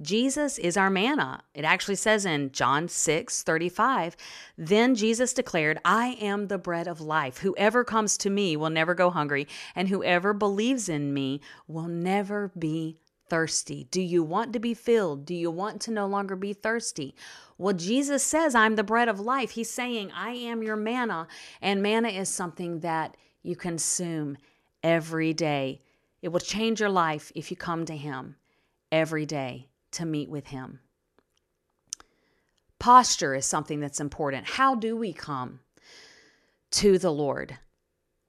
Jesus 0.00 0.58
is 0.58 0.76
our 0.76 0.90
manna. 0.90 1.42
It 1.54 1.64
actually 1.64 1.94
says 1.94 2.26
in 2.26 2.52
John 2.52 2.86
6 2.86 3.42
35, 3.42 4.16
then 4.58 4.94
Jesus 4.94 5.32
declared, 5.32 5.78
I 5.86 6.18
am 6.20 6.48
the 6.48 6.58
bread 6.58 6.86
of 6.86 7.00
life. 7.00 7.38
Whoever 7.38 7.82
comes 7.82 8.18
to 8.18 8.30
me 8.30 8.58
will 8.58 8.68
never 8.68 8.94
go 8.94 9.08
hungry, 9.08 9.48
and 9.74 9.88
whoever 9.88 10.34
believes 10.34 10.90
in 10.90 11.14
me 11.14 11.40
will 11.66 11.88
never 11.88 12.52
be 12.58 12.98
thirsty. 13.30 13.84
Do 13.90 14.02
you 14.02 14.22
want 14.22 14.52
to 14.52 14.58
be 14.58 14.74
filled? 14.74 15.24
Do 15.24 15.34
you 15.34 15.50
want 15.50 15.80
to 15.82 15.90
no 15.90 16.06
longer 16.06 16.36
be 16.36 16.52
thirsty? 16.52 17.14
Well, 17.56 17.74
Jesus 17.74 18.22
says, 18.22 18.54
I'm 18.54 18.76
the 18.76 18.84
bread 18.84 19.08
of 19.08 19.18
life. 19.18 19.52
He's 19.52 19.70
saying, 19.70 20.12
I 20.14 20.32
am 20.32 20.62
your 20.62 20.76
manna, 20.76 21.26
and 21.62 21.82
manna 21.82 22.08
is 22.08 22.28
something 22.28 22.80
that 22.80 23.16
you 23.42 23.56
consume 23.56 24.36
every 24.82 25.32
day. 25.32 25.80
It 26.20 26.28
will 26.28 26.40
change 26.40 26.80
your 26.80 26.90
life 26.90 27.32
if 27.34 27.50
you 27.50 27.56
come 27.56 27.86
to 27.86 27.96
Him 27.96 28.36
every 28.92 29.24
day 29.24 29.68
to 29.96 30.06
meet 30.06 30.30
with 30.30 30.48
Him. 30.48 30.80
Posture 32.78 33.34
is 33.34 33.46
something 33.46 33.80
that's 33.80 34.00
important. 34.00 34.46
How 34.46 34.74
do 34.74 34.96
we 34.96 35.12
come 35.12 35.60
to 36.72 36.98
the 36.98 37.12
Lord 37.12 37.58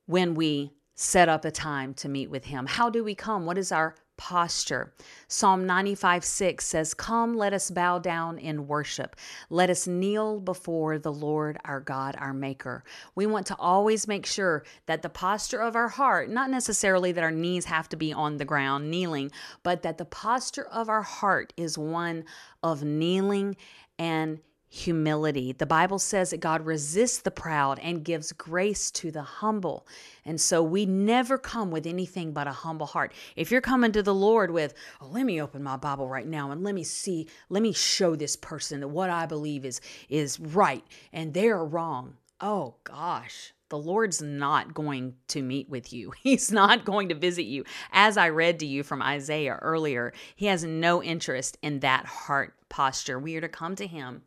when 0.06 0.34
we 0.34 0.73
set 0.95 1.30
up 1.30 1.45
a 1.45 1.51
time 1.51 1.93
to 1.95 2.10
meet 2.10 2.30
with 2.30 2.45
Him? 2.45 2.65
How 2.65 2.89
do 2.89 3.03
we 3.03 3.15
come? 3.15 3.45
What 3.45 3.58
is 3.58 3.71
our 3.71 3.95
posture. 4.17 4.93
Psalm 5.27 5.65
95 5.65 6.25
6 6.25 6.65
says, 6.65 6.93
Come, 6.93 7.38
let 7.38 7.53
us 7.53 7.71
bow 7.71 7.99
down 7.99 8.38
in 8.38 8.67
worship. 8.67 9.15
Let 9.49 9.69
us 9.69 9.88
kneel 9.88 10.39
before 10.39 10.99
the 10.99 11.13
Lord 11.13 11.58
our 11.63 11.80
God, 11.80 12.15
our 12.19 12.34
Maker. 12.34 12.84
We 13.15 13.25
want 13.25 13.47
to 13.47 13.56
always 13.58 14.08
make 14.08 14.25
sure 14.25 14.63
that 14.88 15.01
the 15.01 15.10
posture 15.10 15.62
of 15.62 15.75
our 15.75 15.89
heart, 15.89 16.30
not 16.30 16.49
necessarily 16.49 17.12
that 17.13 17.23
our 17.23 17.32
knees 17.32 17.65
have 17.65 17.88
to 17.89 17.97
be 17.97 18.12
on 18.12 18.38
the 18.38 18.45
ground 18.45 18.91
kneeling, 18.91 19.32
but 19.63 19.84
that 19.84 19.97
the 19.97 20.06
posture 20.06 20.67
of 20.67 20.89
our 20.89 21.03
heart 21.03 21.53
is 21.56 21.77
one 21.77 22.25
of 22.63 22.84
kneeling 22.84 23.56
and 23.99 24.39
humility. 24.77 25.51
The 25.51 25.65
Bible 25.65 25.99
says 25.99 26.29
that 26.29 26.39
God 26.39 26.65
resists 26.65 27.19
the 27.19 27.31
proud 27.31 27.79
and 27.79 28.03
gives 28.03 28.31
grace 28.31 28.91
to 28.91 29.11
the 29.11 29.21
humble. 29.21 29.87
And 30.25 30.39
so 30.39 30.61
we 30.61 30.85
never 30.85 31.37
come 31.37 31.71
with 31.71 31.85
anything 31.85 32.31
but 32.31 32.47
a 32.47 32.51
humble 32.51 32.87
heart. 32.87 33.13
If 33.35 33.51
you're 33.51 33.61
coming 33.61 33.91
to 33.93 34.03
the 34.03 34.13
Lord 34.13 34.51
with, 34.51 34.73
oh, 35.01 35.07
let 35.07 35.25
me 35.25 35.41
open 35.41 35.63
my 35.63 35.77
Bible 35.77 36.07
right 36.07 36.27
now 36.27 36.51
and 36.51 36.63
let 36.63 36.75
me 36.75 36.83
see, 36.83 37.27
let 37.49 37.63
me 37.63 37.73
show 37.73 38.15
this 38.15 38.35
person 38.35 38.79
that 38.81 38.87
what 38.87 39.09
I 39.09 39.25
believe 39.25 39.65
is 39.65 39.81
is 40.09 40.39
right 40.39 40.83
and 41.11 41.33
they're 41.33 41.63
wrong. 41.63 42.17
Oh 42.39 42.75
gosh, 42.83 43.53
the 43.69 43.77
Lord's 43.77 44.21
not 44.21 44.73
going 44.73 45.15
to 45.29 45.41
meet 45.41 45.69
with 45.69 45.91
you. 45.91 46.11
He's 46.21 46.51
not 46.51 46.85
going 46.85 47.09
to 47.09 47.15
visit 47.15 47.45
you. 47.45 47.63
As 47.91 48.17
I 48.17 48.29
read 48.29 48.59
to 48.59 48.65
you 48.65 48.83
from 48.83 49.01
Isaiah 49.01 49.59
earlier, 49.61 50.13
He 50.35 50.45
has 50.45 50.63
no 50.63 51.03
interest 51.03 51.57
in 51.61 51.79
that 51.79 52.05
heart 52.05 52.53
posture. 52.69 53.19
We 53.19 53.35
are 53.35 53.41
to 53.41 53.49
come 53.49 53.75
to 53.75 53.87
Him 53.87 54.21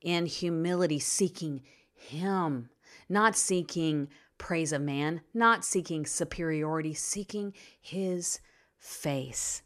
in 0.00 0.26
humility, 0.26 0.98
seeking 0.98 1.62
Him, 1.92 2.70
not 3.08 3.36
seeking 3.36 4.08
praise 4.38 4.72
of 4.72 4.82
man, 4.82 5.20
not 5.34 5.64
seeking 5.64 6.06
superiority, 6.06 6.94
seeking 6.94 7.52
His 7.80 8.40
face. 8.78 9.62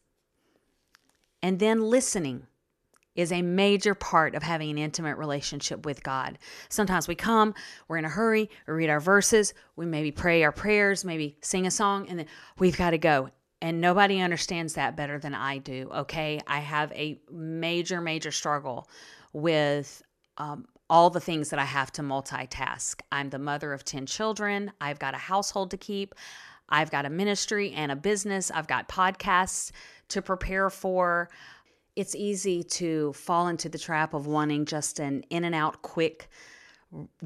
And 1.42 1.58
then 1.58 1.82
listening 1.82 2.46
is 3.14 3.30
a 3.30 3.42
major 3.42 3.94
part 3.94 4.34
of 4.34 4.42
having 4.42 4.70
an 4.70 4.78
intimate 4.78 5.16
relationship 5.16 5.86
with 5.86 6.02
God. 6.02 6.38
Sometimes 6.68 7.06
we 7.06 7.14
come, 7.14 7.54
we're 7.86 7.98
in 7.98 8.04
a 8.04 8.08
hurry, 8.08 8.50
we 8.66 8.74
read 8.74 8.90
our 8.90 9.00
verses, 9.00 9.54
we 9.76 9.86
maybe 9.86 10.10
pray 10.10 10.42
our 10.42 10.52
prayers, 10.52 11.04
maybe 11.04 11.36
sing 11.40 11.66
a 11.66 11.70
song, 11.70 12.08
and 12.08 12.18
then 12.18 12.26
we've 12.58 12.76
got 12.76 12.90
to 12.90 12.98
go. 12.98 13.30
And 13.62 13.80
nobody 13.80 14.20
understands 14.20 14.74
that 14.74 14.96
better 14.96 15.18
than 15.18 15.34
I 15.34 15.58
do, 15.58 15.88
okay? 15.94 16.40
I 16.46 16.58
have 16.58 16.92
a 16.92 17.20
major, 17.30 18.00
major 18.00 18.32
struggle 18.32 18.88
with 19.32 20.02
um, 20.38 20.66
all 20.90 21.10
the 21.10 21.20
things 21.20 21.50
that 21.50 21.58
I 21.58 21.64
have 21.64 21.90
to 21.92 22.02
multitask. 22.02 23.00
I'm 23.10 23.30
the 23.30 23.38
mother 23.38 23.72
of 23.72 23.84
10 23.84 24.06
children, 24.06 24.72
I've 24.80 24.98
got 24.98 25.14
a 25.14 25.18
household 25.18 25.70
to 25.70 25.76
keep, 25.76 26.14
I've 26.68 26.90
got 26.90 27.06
a 27.06 27.10
ministry 27.10 27.72
and 27.72 27.92
a 27.92 27.96
business, 27.96 28.50
I've 28.50 28.66
got 28.66 28.88
podcasts 28.88 29.70
to 30.08 30.22
prepare 30.22 30.70
for. 30.70 31.28
It's 31.96 32.14
easy 32.14 32.62
to 32.64 33.12
fall 33.12 33.48
into 33.48 33.68
the 33.68 33.78
trap 33.78 34.14
of 34.14 34.26
wanting 34.26 34.66
just 34.66 34.98
an 34.98 35.22
in 35.30 35.44
and 35.44 35.54
out 35.54 35.82
quick 35.82 36.28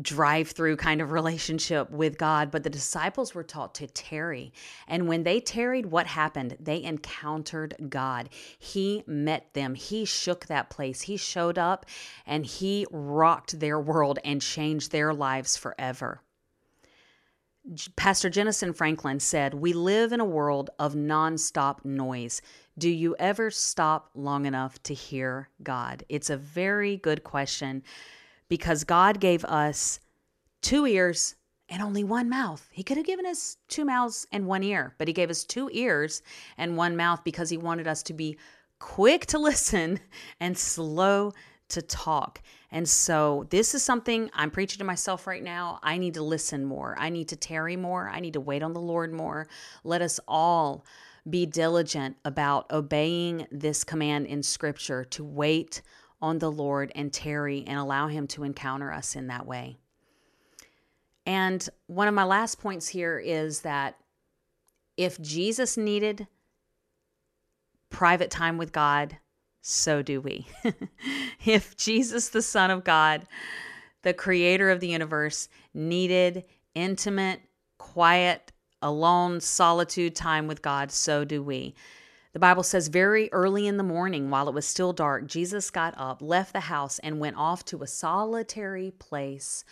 drive 0.00 0.50
through 0.50 0.76
kind 0.76 1.00
of 1.00 1.12
relationship 1.12 1.90
with 1.90 2.18
God, 2.18 2.50
but 2.50 2.62
the 2.62 2.70
disciples 2.70 3.34
were 3.34 3.42
taught 3.42 3.74
to 3.76 3.86
tarry. 3.86 4.52
And 4.86 5.08
when 5.08 5.22
they 5.22 5.40
tarried, 5.40 5.86
what 5.86 6.06
happened? 6.06 6.56
They 6.60 6.82
encountered 6.82 7.74
God. 7.88 8.28
He 8.58 9.02
met 9.06 9.52
them, 9.54 9.74
He 9.74 10.04
shook 10.04 10.46
that 10.46 10.70
place, 10.70 11.02
He 11.02 11.16
showed 11.16 11.58
up, 11.58 11.86
and 12.26 12.46
He 12.46 12.86
rocked 12.90 13.60
their 13.60 13.80
world 13.80 14.18
and 14.24 14.40
changed 14.40 14.92
their 14.92 15.12
lives 15.12 15.56
forever. 15.56 16.22
Pastor 17.96 18.30
Jentezen 18.30 18.74
Franklin 18.74 19.20
said, 19.20 19.52
We 19.52 19.74
live 19.74 20.12
in 20.12 20.20
a 20.20 20.24
world 20.24 20.70
of 20.78 20.94
nonstop 20.94 21.84
noise. 21.84 22.40
Do 22.78 22.88
you 22.88 23.14
ever 23.18 23.50
stop 23.50 24.10
long 24.14 24.46
enough 24.46 24.82
to 24.84 24.94
hear 24.94 25.50
God? 25.62 26.04
It's 26.08 26.30
a 26.30 26.36
very 26.36 26.96
good 26.96 27.24
question 27.24 27.82
because 28.48 28.84
God 28.84 29.20
gave 29.20 29.44
us 29.44 30.00
two 30.62 30.86
ears 30.86 31.36
and 31.68 31.82
only 31.82 32.02
one 32.02 32.28
mouth. 32.28 32.66
He 32.72 32.82
could 32.82 32.96
have 32.96 33.06
given 33.06 33.26
us 33.26 33.58
two 33.68 33.84
mouths 33.84 34.26
and 34.32 34.46
one 34.46 34.62
ear, 34.62 34.94
but 34.98 35.08
He 35.08 35.14
gave 35.14 35.30
us 35.30 35.44
two 35.44 35.68
ears 35.72 36.22
and 36.56 36.76
one 36.76 36.96
mouth 36.96 37.22
because 37.24 37.50
He 37.50 37.58
wanted 37.58 37.86
us 37.86 38.02
to 38.04 38.12
be 38.12 38.38
quick 38.78 39.26
to 39.26 39.38
listen 39.38 40.00
and 40.40 40.56
slow 40.56 41.32
to 41.68 41.82
talk. 41.82 42.40
And 42.70 42.88
so, 42.88 43.46
this 43.50 43.74
is 43.74 43.82
something 43.82 44.30
I'm 44.32 44.50
preaching 44.50 44.78
to 44.78 44.84
myself 44.84 45.26
right 45.26 45.42
now. 45.42 45.78
I 45.82 45.98
need 45.98 46.14
to 46.14 46.22
listen 46.22 46.64
more. 46.64 46.96
I 46.98 47.10
need 47.10 47.28
to 47.28 47.36
tarry 47.36 47.76
more. 47.76 48.08
I 48.08 48.20
need 48.20 48.34
to 48.34 48.40
wait 48.40 48.62
on 48.62 48.72
the 48.72 48.80
Lord 48.80 49.12
more. 49.12 49.48
Let 49.84 50.02
us 50.02 50.18
all 50.26 50.84
be 51.28 51.44
diligent 51.44 52.16
about 52.24 52.70
obeying 52.70 53.46
this 53.50 53.84
command 53.84 54.26
in 54.26 54.42
Scripture 54.42 55.04
to 55.04 55.24
wait 55.24 55.82
on 56.20 56.38
the 56.38 56.50
Lord 56.50 56.92
and 56.94 57.12
tarry 57.12 57.64
and 57.66 57.78
allow 57.78 58.08
Him 58.08 58.26
to 58.28 58.44
encounter 58.44 58.92
us 58.92 59.14
in 59.16 59.28
that 59.28 59.46
way. 59.46 59.78
And 61.26 61.68
one 61.86 62.08
of 62.08 62.14
my 62.14 62.24
last 62.24 62.58
points 62.60 62.88
here 62.88 63.18
is 63.18 63.60
that 63.60 63.96
if 64.96 65.20
Jesus 65.20 65.76
needed 65.76 66.26
private 67.90 68.30
time 68.30 68.58
with 68.58 68.72
God, 68.72 69.18
so 69.60 70.02
do 70.02 70.20
we. 70.20 70.46
if 71.44 71.76
Jesus, 71.76 72.30
the 72.30 72.42
Son 72.42 72.70
of 72.70 72.84
God, 72.84 73.26
the 74.02 74.14
creator 74.14 74.70
of 74.70 74.80
the 74.80 74.88
universe, 74.88 75.48
needed 75.74 76.44
intimate, 76.74 77.40
quiet, 77.76 78.52
alone, 78.80 79.40
solitude 79.40 80.14
time 80.14 80.46
with 80.46 80.62
God, 80.62 80.90
so 80.90 81.24
do 81.24 81.42
we. 81.42 81.74
The 82.32 82.38
Bible 82.38 82.62
says, 82.62 82.88
very 82.88 83.32
early 83.32 83.66
in 83.66 83.78
the 83.78 83.82
morning, 83.82 84.28
while 84.28 84.48
it 84.48 84.54
was 84.54 84.66
still 84.66 84.92
dark, 84.92 85.26
Jesus 85.26 85.70
got 85.70 85.94
up, 85.96 86.20
left 86.20 86.52
the 86.52 86.60
house, 86.60 86.98
and 86.98 87.18
went 87.18 87.36
off 87.36 87.64
to 87.66 87.82
a 87.82 87.86
solitary 87.86 88.90
place 88.98 89.64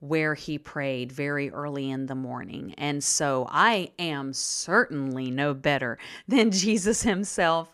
where 0.00 0.34
he 0.34 0.58
prayed 0.58 1.10
very 1.10 1.50
early 1.50 1.90
in 1.90 2.06
the 2.06 2.14
morning. 2.14 2.74
And 2.76 3.02
so 3.02 3.46
I 3.50 3.90
am 3.98 4.34
certainly 4.34 5.30
no 5.30 5.54
better 5.54 5.98
than 6.28 6.50
Jesus 6.50 7.02
himself. 7.02 7.72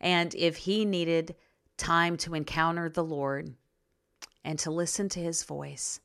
And 0.00 0.34
if 0.36 0.56
he 0.56 0.84
needed 0.84 1.34
time 1.76 2.16
to 2.18 2.34
encounter 2.34 2.88
the 2.88 3.04
Lord 3.04 3.54
and 4.44 4.56
to 4.60 4.70
listen 4.70 5.08
to 5.10 5.20
his 5.20 5.42
voice, 5.42 6.00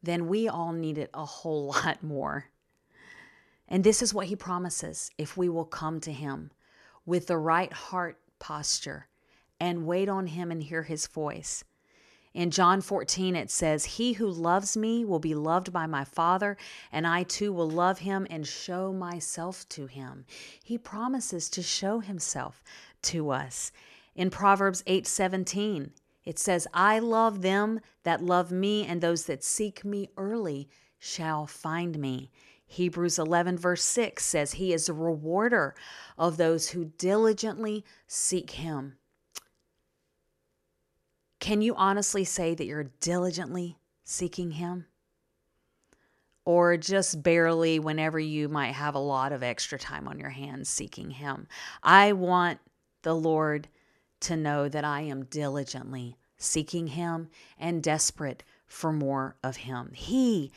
then 0.00 0.28
we 0.28 0.48
all 0.48 0.72
need 0.72 0.98
it 0.98 1.10
a 1.12 1.24
whole 1.24 1.66
lot 1.84 2.04
more. 2.04 2.50
And 3.66 3.82
this 3.82 4.00
is 4.00 4.14
what 4.14 4.26
he 4.26 4.36
promises 4.36 5.10
if 5.18 5.36
we 5.36 5.48
will 5.48 5.64
come 5.64 5.98
to 6.00 6.12
him 6.12 6.52
with 7.06 7.26
the 7.26 7.38
right 7.38 7.72
heart 7.72 8.18
posture 8.38 9.08
and 9.60 9.86
wait 9.86 10.08
on 10.08 10.26
him 10.26 10.50
and 10.50 10.62
hear 10.62 10.82
his 10.82 11.06
voice. 11.06 11.64
In 12.34 12.50
John 12.50 12.80
14, 12.80 13.36
it 13.36 13.48
says, 13.48 13.84
He 13.84 14.14
who 14.14 14.26
loves 14.28 14.76
me 14.76 15.04
will 15.04 15.20
be 15.20 15.36
loved 15.36 15.72
by 15.72 15.86
my 15.86 16.04
Father, 16.04 16.56
and 16.90 17.06
I 17.06 17.22
too 17.22 17.52
will 17.52 17.70
love 17.70 18.00
him 18.00 18.26
and 18.28 18.44
show 18.44 18.92
myself 18.92 19.68
to 19.70 19.86
him. 19.86 20.24
He 20.62 20.76
promises 20.76 21.48
to 21.50 21.62
show 21.62 22.00
himself 22.00 22.64
to 23.02 23.30
us. 23.30 23.70
In 24.16 24.30
Proverbs 24.30 24.82
8 24.88 25.06
17, 25.06 25.92
it 26.24 26.38
says, 26.38 26.66
I 26.74 26.98
love 26.98 27.42
them 27.42 27.80
that 28.02 28.22
love 28.22 28.50
me, 28.50 28.84
and 28.84 29.00
those 29.00 29.26
that 29.26 29.44
seek 29.44 29.84
me 29.84 30.08
early 30.16 30.68
shall 30.98 31.46
find 31.46 31.98
me. 31.98 32.30
Hebrews 32.74 33.20
11, 33.20 33.56
verse 33.56 33.84
6 33.84 34.24
says, 34.24 34.52
He 34.54 34.72
is 34.72 34.88
a 34.88 34.94
rewarder 34.94 35.76
of 36.18 36.36
those 36.36 36.70
who 36.70 36.86
diligently 36.98 37.84
seek 38.08 38.50
Him. 38.52 38.96
Can 41.38 41.62
you 41.62 41.76
honestly 41.76 42.24
say 42.24 42.52
that 42.54 42.64
you're 42.64 42.90
diligently 43.00 43.78
seeking 44.02 44.52
Him? 44.52 44.86
Or 46.44 46.76
just 46.76 47.22
barely 47.22 47.78
whenever 47.78 48.18
you 48.18 48.48
might 48.48 48.72
have 48.72 48.96
a 48.96 48.98
lot 48.98 49.32
of 49.32 49.44
extra 49.44 49.78
time 49.78 50.08
on 50.08 50.18
your 50.18 50.30
hands 50.30 50.68
seeking 50.68 51.10
Him? 51.10 51.46
I 51.82 52.12
want 52.12 52.58
the 53.02 53.14
Lord 53.14 53.68
to 54.20 54.36
know 54.36 54.68
that 54.68 54.84
I 54.84 55.02
am 55.02 55.26
diligently 55.26 56.16
seeking 56.38 56.88
Him 56.88 57.28
and 57.56 57.84
desperate 57.84 58.42
for 58.66 58.92
more 58.92 59.36
of 59.44 59.58
Him. 59.58 59.92
He 59.94 60.50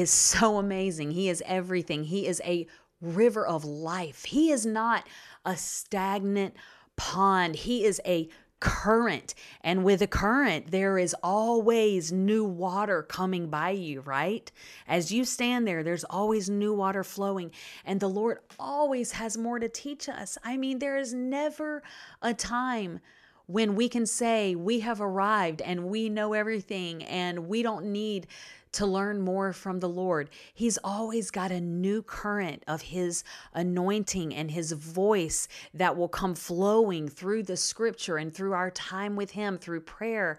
is 0.00 0.10
so 0.10 0.58
amazing. 0.58 1.12
He 1.12 1.28
is 1.28 1.42
everything. 1.46 2.04
He 2.04 2.26
is 2.26 2.40
a 2.44 2.66
river 3.00 3.46
of 3.46 3.64
life. 3.64 4.24
He 4.24 4.50
is 4.50 4.64
not 4.64 5.06
a 5.44 5.56
stagnant 5.56 6.54
pond. 6.96 7.56
He 7.56 7.84
is 7.84 8.00
a 8.06 8.28
current. 8.60 9.34
And 9.60 9.84
with 9.84 10.00
a 10.00 10.06
current, 10.06 10.70
there 10.70 10.96
is 10.96 11.14
always 11.22 12.10
new 12.10 12.44
water 12.44 13.02
coming 13.02 13.48
by 13.48 13.70
you, 13.70 14.00
right? 14.00 14.50
As 14.88 15.12
you 15.12 15.24
stand 15.24 15.66
there, 15.66 15.82
there's 15.82 16.04
always 16.04 16.48
new 16.48 16.72
water 16.72 17.04
flowing. 17.04 17.50
And 17.84 18.00
the 18.00 18.08
Lord 18.08 18.38
always 18.58 19.12
has 19.12 19.36
more 19.36 19.58
to 19.58 19.68
teach 19.68 20.08
us. 20.08 20.38
I 20.42 20.56
mean, 20.56 20.78
there 20.78 20.96
is 20.96 21.12
never 21.12 21.82
a 22.22 22.32
time 22.32 23.00
when 23.46 23.74
we 23.74 23.88
can 23.88 24.06
say 24.06 24.54
we 24.54 24.80
have 24.80 25.00
arrived 25.00 25.60
and 25.60 25.84
we 25.84 26.08
know 26.08 26.32
everything 26.32 27.02
and 27.04 27.46
we 27.46 27.62
don't 27.62 27.92
need 27.92 28.26
to 28.74 28.86
learn 28.86 29.20
more 29.20 29.52
from 29.52 29.80
the 29.80 29.88
Lord. 29.88 30.30
He's 30.52 30.78
always 30.84 31.30
got 31.30 31.50
a 31.50 31.60
new 31.60 32.02
current 32.02 32.62
of 32.66 32.82
His 32.82 33.24
anointing 33.52 34.34
and 34.34 34.50
His 34.50 34.72
voice 34.72 35.48
that 35.72 35.96
will 35.96 36.08
come 36.08 36.34
flowing 36.34 37.08
through 37.08 37.44
the 37.44 37.56
scripture 37.56 38.16
and 38.16 38.34
through 38.34 38.52
our 38.52 38.70
time 38.70 39.16
with 39.16 39.32
Him, 39.32 39.58
through 39.58 39.80
prayer. 39.80 40.38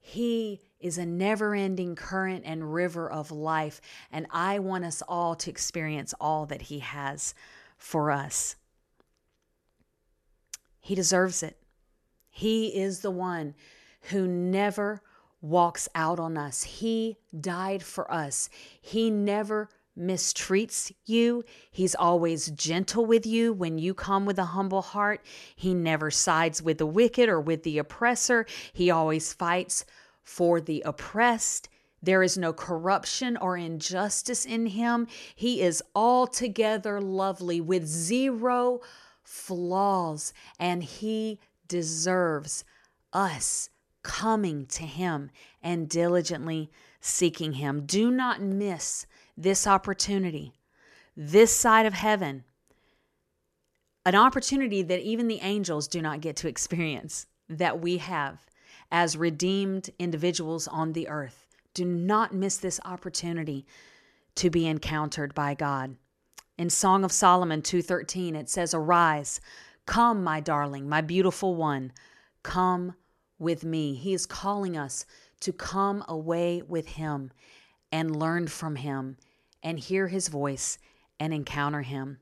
He 0.00 0.60
is 0.80 0.98
a 0.98 1.06
never 1.06 1.54
ending 1.54 1.96
current 1.96 2.44
and 2.46 2.74
river 2.74 3.10
of 3.10 3.30
life. 3.30 3.80
And 4.12 4.26
I 4.30 4.58
want 4.58 4.84
us 4.84 5.02
all 5.08 5.34
to 5.36 5.50
experience 5.50 6.14
all 6.20 6.46
that 6.46 6.62
He 6.62 6.80
has 6.80 7.34
for 7.76 8.10
us. 8.10 8.56
He 10.80 10.94
deserves 10.94 11.42
it. 11.42 11.56
He 12.30 12.68
is 12.68 13.00
the 13.00 13.10
one 13.10 13.54
who 14.10 14.28
never 14.28 15.00
walks 15.44 15.90
out 15.94 16.18
on 16.18 16.38
us. 16.38 16.62
He 16.62 17.18
died 17.38 17.82
for 17.82 18.10
us. 18.10 18.48
He 18.80 19.10
never 19.10 19.68
mistreats 19.96 20.90
you. 21.04 21.44
He's 21.70 21.94
always 21.94 22.50
gentle 22.50 23.04
with 23.04 23.26
you 23.26 23.52
when 23.52 23.76
you 23.78 23.92
come 23.92 24.24
with 24.24 24.38
a 24.38 24.46
humble 24.46 24.80
heart. 24.80 25.20
He 25.54 25.74
never 25.74 26.10
sides 26.10 26.62
with 26.62 26.78
the 26.78 26.86
wicked 26.86 27.28
or 27.28 27.40
with 27.40 27.62
the 27.62 27.76
oppressor. 27.76 28.46
He 28.72 28.90
always 28.90 29.34
fights 29.34 29.84
for 30.22 30.62
the 30.62 30.82
oppressed. 30.86 31.68
There 32.02 32.22
is 32.22 32.38
no 32.38 32.54
corruption 32.54 33.36
or 33.36 33.58
injustice 33.58 34.46
in 34.46 34.66
him. 34.66 35.06
He 35.34 35.60
is 35.60 35.82
altogether 35.94 37.02
lovely 37.02 37.60
with 37.60 37.86
zero 37.86 38.80
flaws, 39.22 40.32
and 40.58 40.82
he 40.82 41.38
deserves 41.68 42.64
us 43.12 43.68
coming 44.04 44.66
to 44.66 44.84
him 44.84 45.30
and 45.60 45.88
diligently 45.88 46.70
seeking 47.00 47.54
him. 47.54 47.84
Do 47.84 48.12
not 48.12 48.40
miss 48.40 49.06
this 49.36 49.66
opportunity, 49.66 50.52
this 51.16 51.52
side 51.52 51.86
of 51.86 51.94
heaven, 51.94 52.44
an 54.06 54.14
opportunity 54.14 54.82
that 54.82 55.00
even 55.00 55.26
the 55.26 55.40
angels 55.40 55.88
do 55.88 56.00
not 56.00 56.20
get 56.20 56.36
to 56.36 56.48
experience, 56.48 57.26
that 57.48 57.80
we 57.80 57.96
have 57.98 58.46
as 58.92 59.16
redeemed 59.16 59.90
individuals 59.98 60.68
on 60.68 60.92
the 60.92 61.08
earth. 61.08 61.48
Do 61.72 61.84
not 61.84 62.32
miss 62.32 62.58
this 62.58 62.78
opportunity 62.84 63.66
to 64.36 64.50
be 64.50 64.66
encountered 64.66 65.34
by 65.34 65.54
God. 65.54 65.96
In 66.56 66.70
Song 66.70 67.02
of 67.04 67.10
Solomon 67.10 67.62
2:13 67.62 68.36
it 68.36 68.48
says 68.48 68.74
arise 68.74 69.40
come 69.86 70.22
my 70.22 70.40
darling 70.40 70.88
my 70.88 71.00
beautiful 71.00 71.56
one 71.56 71.92
come 72.42 72.94
with 73.38 73.64
me 73.64 73.94
he 73.94 74.14
is 74.14 74.26
calling 74.26 74.76
us 74.76 75.04
to 75.40 75.52
come 75.52 76.04
away 76.08 76.62
with 76.62 76.88
him 76.88 77.30
and 77.92 78.16
learn 78.16 78.48
from 78.48 78.76
him 78.76 79.16
and 79.62 79.78
hear 79.78 80.08
his 80.08 80.28
voice 80.28 80.78
and 81.20 81.32
encounter 81.32 81.82
him. 81.82 82.18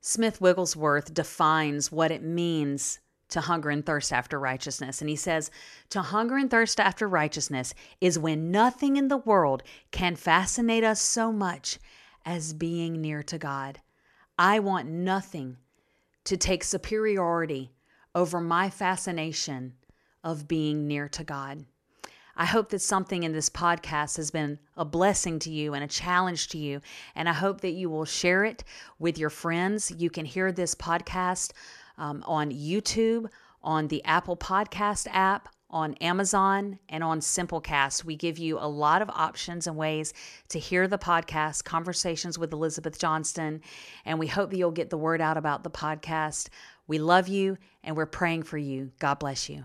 Smith 0.00 0.40
Wigglesworth 0.40 1.14
defines 1.14 1.90
what 1.90 2.10
it 2.10 2.22
means 2.22 3.00
to 3.28 3.40
hunger 3.40 3.70
and 3.70 3.84
thirst 3.84 4.12
after 4.12 4.38
righteousness. 4.38 5.00
And 5.00 5.08
he 5.08 5.16
says, 5.16 5.50
To 5.90 6.02
hunger 6.02 6.36
and 6.36 6.50
thirst 6.50 6.78
after 6.78 7.08
righteousness 7.08 7.74
is 8.00 8.18
when 8.18 8.50
nothing 8.50 8.96
in 8.96 9.08
the 9.08 9.16
world 9.16 9.62
can 9.90 10.14
fascinate 10.14 10.84
us 10.84 11.00
so 11.00 11.32
much 11.32 11.78
as 12.24 12.52
being 12.52 13.00
near 13.00 13.22
to 13.24 13.38
God. 13.38 13.80
I 14.38 14.58
want 14.58 14.88
nothing 14.88 15.56
to 16.24 16.36
take 16.36 16.64
superiority 16.64 17.72
over 18.14 18.40
my 18.40 18.70
fascination 18.70 19.74
of 20.24 20.48
being 20.48 20.88
near 20.88 21.08
to 21.10 21.22
God. 21.22 21.66
I 22.36 22.46
hope 22.46 22.70
that 22.70 22.80
something 22.80 23.22
in 23.22 23.32
this 23.32 23.48
podcast 23.48 24.16
has 24.16 24.32
been 24.32 24.58
a 24.76 24.84
blessing 24.84 25.38
to 25.40 25.50
you 25.50 25.74
and 25.74 25.84
a 25.84 25.88
challenge 25.88 26.48
to 26.48 26.58
you. 26.58 26.80
And 27.14 27.28
I 27.28 27.32
hope 27.32 27.60
that 27.60 27.72
you 27.72 27.88
will 27.88 28.04
share 28.04 28.44
it 28.44 28.64
with 28.98 29.18
your 29.18 29.30
friends. 29.30 29.92
You 29.96 30.10
can 30.10 30.24
hear 30.24 30.50
this 30.50 30.74
podcast 30.74 31.52
um, 31.96 32.24
on 32.26 32.50
YouTube, 32.50 33.28
on 33.62 33.86
the 33.86 34.04
Apple 34.04 34.36
Podcast 34.36 35.06
app, 35.12 35.48
on 35.70 35.94
Amazon, 35.94 36.78
and 36.88 37.04
on 37.04 37.20
Simplecast. 37.20 38.04
We 38.04 38.16
give 38.16 38.38
you 38.38 38.58
a 38.58 38.68
lot 38.68 39.00
of 39.00 39.10
options 39.10 39.66
and 39.66 39.76
ways 39.76 40.12
to 40.48 40.58
hear 40.58 40.88
the 40.88 40.98
podcast, 40.98 41.64
Conversations 41.64 42.36
with 42.36 42.52
Elizabeth 42.52 42.98
Johnston. 42.98 43.60
And 44.04 44.18
we 44.18 44.26
hope 44.26 44.50
that 44.50 44.56
you'll 44.56 44.72
get 44.72 44.90
the 44.90 44.98
word 44.98 45.20
out 45.20 45.36
about 45.36 45.62
the 45.62 45.70
podcast. 45.70 46.48
We 46.86 46.98
love 46.98 47.28
you 47.28 47.58
and 47.84 47.96
we're 47.96 48.06
praying 48.06 48.42
for 48.42 48.58
you. 48.58 48.90
God 48.98 49.20
bless 49.20 49.48
you. 49.48 49.64